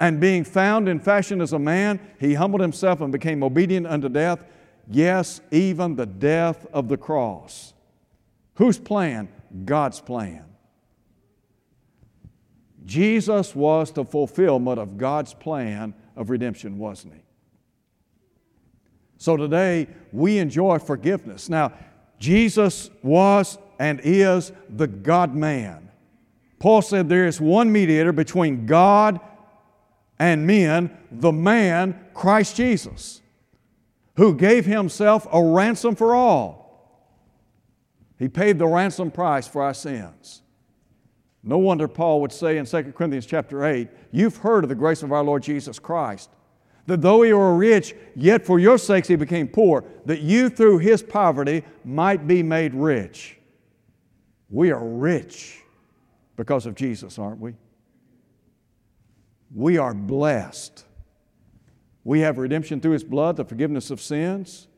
And 0.00 0.18
being 0.18 0.44
found 0.44 0.88
in 0.88 0.98
fashion 0.98 1.42
as 1.42 1.52
a 1.52 1.58
man, 1.58 2.00
he 2.18 2.34
humbled 2.34 2.62
himself 2.62 3.02
and 3.02 3.12
became 3.12 3.42
obedient 3.42 3.86
unto 3.86 4.08
death, 4.08 4.42
yes, 4.90 5.42
even 5.50 5.94
the 5.94 6.06
death 6.06 6.66
of 6.72 6.88
the 6.88 6.96
cross. 6.96 7.74
Whose 8.54 8.78
plan? 8.78 9.28
God's 9.66 10.00
plan. 10.00 10.46
Jesus 12.86 13.54
was 13.54 13.92
the 13.92 14.04
fulfillment 14.04 14.78
of 14.78 14.96
God's 14.96 15.34
plan 15.34 15.94
of 16.16 16.30
redemption, 16.30 16.78
wasn't 16.78 17.14
he? 17.14 17.20
So 19.18 19.36
today 19.36 19.86
we 20.12 20.38
enjoy 20.38 20.78
forgiveness. 20.78 21.50
Now, 21.50 21.74
Jesus 22.18 22.90
was 23.02 23.58
and 23.78 24.00
is 24.02 24.50
the 24.68 24.86
God 24.86 25.34
man. 25.34 25.90
Paul 26.58 26.82
said 26.82 27.08
there 27.08 27.26
is 27.26 27.40
one 27.40 27.70
mediator 27.70 28.12
between 28.12 28.66
God 28.66 29.20
and 30.20 30.46
men 30.46 30.96
the 31.10 31.32
man, 31.32 31.98
Christ 32.12 32.54
Jesus, 32.54 33.22
who 34.16 34.36
gave 34.36 34.66
himself 34.66 35.26
a 35.32 35.42
ransom 35.42 35.96
for 35.96 36.14
all. 36.14 36.60
He 38.18 38.28
paid 38.28 38.58
the 38.58 38.66
ransom 38.66 39.10
price 39.10 39.48
for 39.48 39.62
our 39.62 39.72
sins. 39.72 40.42
No 41.42 41.56
wonder 41.56 41.88
Paul 41.88 42.20
would 42.20 42.32
say 42.32 42.58
in 42.58 42.66
2 42.66 42.92
Corinthians 42.92 43.24
chapter 43.24 43.64
8, 43.64 43.88
You've 44.12 44.36
heard 44.36 44.62
of 44.62 44.68
the 44.68 44.74
grace 44.74 45.02
of 45.02 45.10
our 45.10 45.24
Lord 45.24 45.42
Jesus 45.42 45.78
Christ, 45.78 46.28
that 46.84 47.00
though 47.00 47.22
he 47.22 47.32
were 47.32 47.56
rich, 47.56 47.94
yet 48.14 48.44
for 48.44 48.58
your 48.58 48.76
sakes 48.76 49.08
he 49.08 49.16
became 49.16 49.48
poor, 49.48 49.84
that 50.04 50.20
you 50.20 50.50
through 50.50 50.78
his 50.78 51.02
poverty 51.02 51.64
might 51.82 52.26
be 52.26 52.42
made 52.42 52.74
rich. 52.74 53.38
We 54.50 54.70
are 54.70 54.84
rich 54.84 55.62
because 56.36 56.66
of 56.66 56.74
Jesus, 56.74 57.18
aren't 57.18 57.40
we? 57.40 57.54
We 59.54 59.78
are 59.78 59.94
blessed. 59.94 60.84
We 62.04 62.20
have 62.20 62.38
redemption 62.38 62.80
through 62.80 62.92
His 62.92 63.04
blood, 63.04 63.36
the 63.36 63.44
forgiveness 63.44 63.90
of 63.90 64.00
sins. 64.00 64.68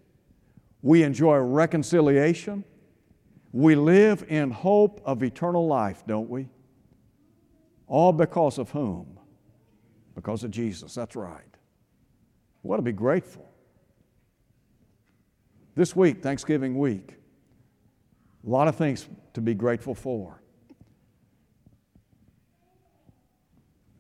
We 0.81 1.03
enjoy 1.03 1.37
reconciliation. 1.39 2.65
We 3.53 3.75
live 3.75 4.25
in 4.29 4.51
hope 4.51 5.01
of 5.05 5.23
eternal 5.23 5.67
life, 5.67 6.03
don't 6.07 6.29
we? 6.29 6.49
All 7.87 8.13
because 8.13 8.59
of 8.59 8.71
whom? 8.71 9.19
Because 10.15 10.43
of 10.43 10.51
Jesus. 10.51 10.95
That's 10.95 11.15
right. 11.15 11.45
We 12.63 12.73
ought 12.73 12.77
to 12.77 12.83
be 12.83 12.93
grateful. 12.93 13.49
This 15.75 15.95
week, 15.97 16.23
Thanksgiving 16.23 16.79
week, 16.79 17.15
a 18.47 18.51
lot 18.51 18.69
of 18.69 18.77
things 18.77 19.09
to 19.35 19.41
be 19.41 19.55
grateful 19.55 19.95
for. 19.95 20.42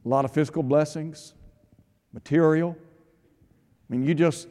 A 0.04 0.08
lot 0.08 0.24
of 0.24 0.32
physical 0.32 0.62
blessings, 0.62 1.34
material. 2.12 2.76
I 2.78 3.92
mean, 3.92 4.04
you 4.04 4.14
just 4.14 4.48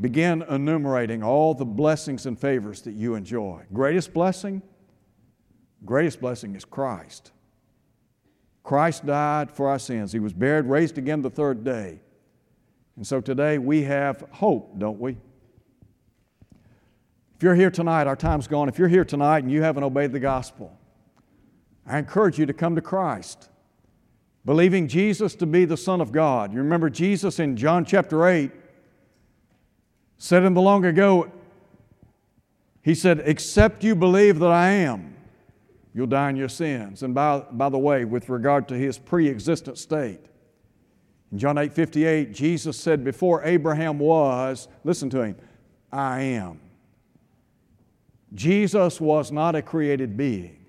begin 0.00 0.42
enumerating 0.48 1.22
all 1.22 1.54
the 1.54 1.64
blessings 1.64 2.26
and 2.26 2.38
favors 2.38 2.82
that 2.82 2.92
you 2.92 3.14
enjoy. 3.14 3.62
Greatest 3.72 4.12
blessing? 4.12 4.62
Greatest 5.84 6.20
blessing 6.20 6.56
is 6.56 6.64
Christ. 6.64 7.30
Christ 8.62 9.06
died 9.06 9.50
for 9.50 9.68
our 9.68 9.78
sins. 9.78 10.10
He 10.10 10.18
was 10.18 10.32
buried, 10.32 10.64
raised 10.64 10.98
again 10.98 11.22
the 11.22 11.30
third 11.30 11.62
day. 11.62 12.00
And 12.96 13.06
so 13.06 13.20
today 13.20 13.58
we 13.58 13.82
have 13.82 14.24
hope, 14.30 14.78
don't 14.78 14.98
we? 14.98 15.16
If 17.36 17.42
you're 17.42 17.54
here 17.54 17.70
tonight, 17.70 18.06
our 18.06 18.16
time's 18.16 18.46
gone. 18.46 18.68
If 18.68 18.78
you're 18.78 18.88
here 18.88 19.04
tonight 19.04 19.42
and 19.42 19.52
you 19.52 19.62
haven't 19.62 19.82
obeyed 19.82 20.12
the 20.12 20.20
gospel, 20.20 20.76
I 21.86 21.98
encourage 21.98 22.38
you 22.38 22.46
to 22.46 22.54
come 22.54 22.74
to 22.76 22.80
Christ, 22.80 23.50
believing 24.44 24.88
Jesus 24.88 25.34
to 25.36 25.46
be 25.46 25.64
the 25.64 25.76
Son 25.76 26.00
of 26.00 26.12
God. 26.12 26.52
You 26.52 26.58
remember 26.58 26.90
Jesus 26.90 27.38
in 27.38 27.56
John 27.56 27.84
chapter 27.84 28.26
8 28.26 28.50
said 30.18 30.44
in 30.44 30.54
the 30.54 30.60
long 30.60 30.84
ago, 30.84 31.30
He 32.82 32.94
said, 32.94 33.22
Except 33.24 33.82
you 33.84 33.94
believe 33.94 34.38
that 34.38 34.50
I 34.50 34.70
am, 34.70 35.16
you'll 35.94 36.06
die 36.06 36.30
in 36.30 36.36
your 36.36 36.48
sins. 36.48 37.02
And 37.02 37.14
by, 37.14 37.40
by 37.52 37.68
the 37.68 37.78
way, 37.78 38.04
with 38.04 38.28
regard 38.28 38.68
to 38.68 38.74
His 38.74 38.98
pre 38.98 39.28
existent 39.28 39.78
state, 39.78 40.20
in 41.32 41.38
John 41.38 41.58
8 41.58 41.72
58, 41.72 42.32
Jesus 42.32 42.78
said, 42.78 43.02
Before 43.02 43.42
Abraham 43.44 43.98
was, 43.98 44.68
listen 44.84 45.10
to 45.10 45.22
him, 45.22 45.36
I 45.90 46.20
am. 46.20 46.60
Jesus 48.34 49.00
was 49.00 49.32
not 49.32 49.54
a 49.54 49.62
created 49.62 50.16
being, 50.16 50.64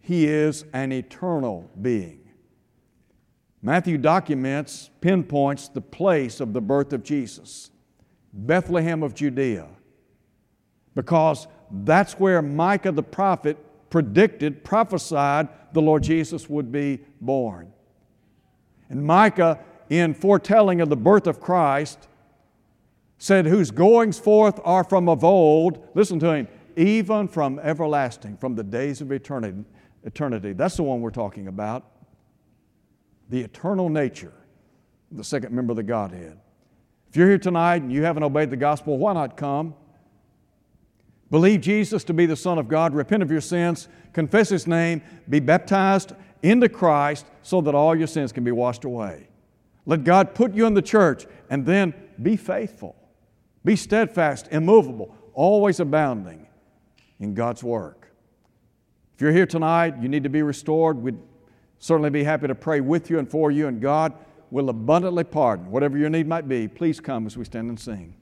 He 0.00 0.26
is 0.26 0.64
an 0.72 0.92
eternal 0.92 1.70
being. 1.80 2.21
Matthew 3.62 3.96
documents, 3.96 4.90
pinpoints 5.00 5.68
the 5.68 5.80
place 5.80 6.40
of 6.40 6.52
the 6.52 6.60
birth 6.60 6.92
of 6.92 7.02
Jesus 7.04 7.70
Bethlehem 8.34 9.02
of 9.02 9.14
Judea, 9.14 9.68
because 10.94 11.46
that's 11.70 12.14
where 12.14 12.40
Micah 12.40 12.92
the 12.92 13.02
prophet 13.02 13.58
predicted, 13.90 14.64
prophesied 14.64 15.48
the 15.74 15.82
Lord 15.82 16.02
Jesus 16.02 16.48
would 16.48 16.72
be 16.72 17.00
born. 17.20 17.72
And 18.88 19.04
Micah, 19.04 19.58
in 19.90 20.14
foretelling 20.14 20.80
of 20.80 20.88
the 20.88 20.96
birth 20.96 21.26
of 21.26 21.40
Christ, 21.40 22.08
said, 23.18 23.46
Whose 23.46 23.70
goings 23.70 24.18
forth 24.18 24.58
are 24.64 24.82
from 24.82 25.08
of 25.08 25.22
old, 25.22 25.86
listen 25.94 26.18
to 26.20 26.32
him, 26.32 26.48
even 26.76 27.28
from 27.28 27.58
everlasting, 27.58 28.38
from 28.38 28.54
the 28.54 28.64
days 28.64 29.02
of 29.02 29.12
eternity. 29.12 29.64
eternity. 30.04 30.54
That's 30.54 30.76
the 30.76 30.82
one 30.82 31.02
we're 31.02 31.10
talking 31.10 31.48
about. 31.48 31.91
The 33.32 33.40
eternal 33.40 33.88
nature, 33.88 34.34
the 35.10 35.24
second 35.24 35.54
member 35.54 35.72
of 35.72 35.78
the 35.78 35.82
Godhead. 35.82 36.38
If 37.08 37.16
you're 37.16 37.28
here 37.28 37.38
tonight 37.38 37.80
and 37.80 37.90
you 37.90 38.02
haven't 38.02 38.24
obeyed 38.24 38.50
the 38.50 38.58
gospel, 38.58 38.98
why 38.98 39.14
not 39.14 39.38
come? 39.38 39.74
Believe 41.30 41.62
Jesus 41.62 42.04
to 42.04 42.12
be 42.12 42.26
the 42.26 42.36
Son 42.36 42.58
of 42.58 42.68
God, 42.68 42.92
repent 42.92 43.22
of 43.22 43.30
your 43.30 43.40
sins, 43.40 43.88
confess 44.12 44.50
His 44.50 44.66
name, 44.66 45.00
be 45.30 45.40
baptized 45.40 46.12
into 46.42 46.68
Christ 46.68 47.24
so 47.40 47.62
that 47.62 47.74
all 47.74 47.96
your 47.96 48.06
sins 48.06 48.32
can 48.32 48.44
be 48.44 48.52
washed 48.52 48.84
away. 48.84 49.28
Let 49.86 50.04
God 50.04 50.34
put 50.34 50.52
you 50.52 50.66
in 50.66 50.74
the 50.74 50.82
church 50.82 51.24
and 51.48 51.64
then 51.64 51.94
be 52.20 52.36
faithful. 52.36 52.96
Be 53.64 53.76
steadfast, 53.76 54.48
immovable, 54.50 55.16
always 55.32 55.80
abounding 55.80 56.48
in 57.18 57.32
God's 57.32 57.64
work. 57.64 58.12
If 59.14 59.22
you're 59.22 59.32
here 59.32 59.46
tonight, 59.46 59.94
you 60.02 60.10
need 60.10 60.24
to 60.24 60.28
be 60.28 60.42
restored. 60.42 60.98
We'd 60.98 61.16
certainly 61.82 62.10
be 62.10 62.22
happy 62.22 62.46
to 62.46 62.54
pray 62.54 62.80
with 62.80 63.10
you 63.10 63.18
and 63.18 63.28
for 63.28 63.50
you, 63.50 63.66
and 63.66 63.80
God 63.80 64.12
will 64.52 64.68
abundantly 64.68 65.24
pardon 65.24 65.68
whatever 65.68 65.98
your 65.98 66.10
need 66.10 66.28
might 66.28 66.46
be. 66.46 66.68
Please 66.68 67.00
come 67.00 67.26
as 67.26 67.36
we 67.36 67.44
stand 67.44 67.68
and 67.68 67.80
sing. 67.80 68.14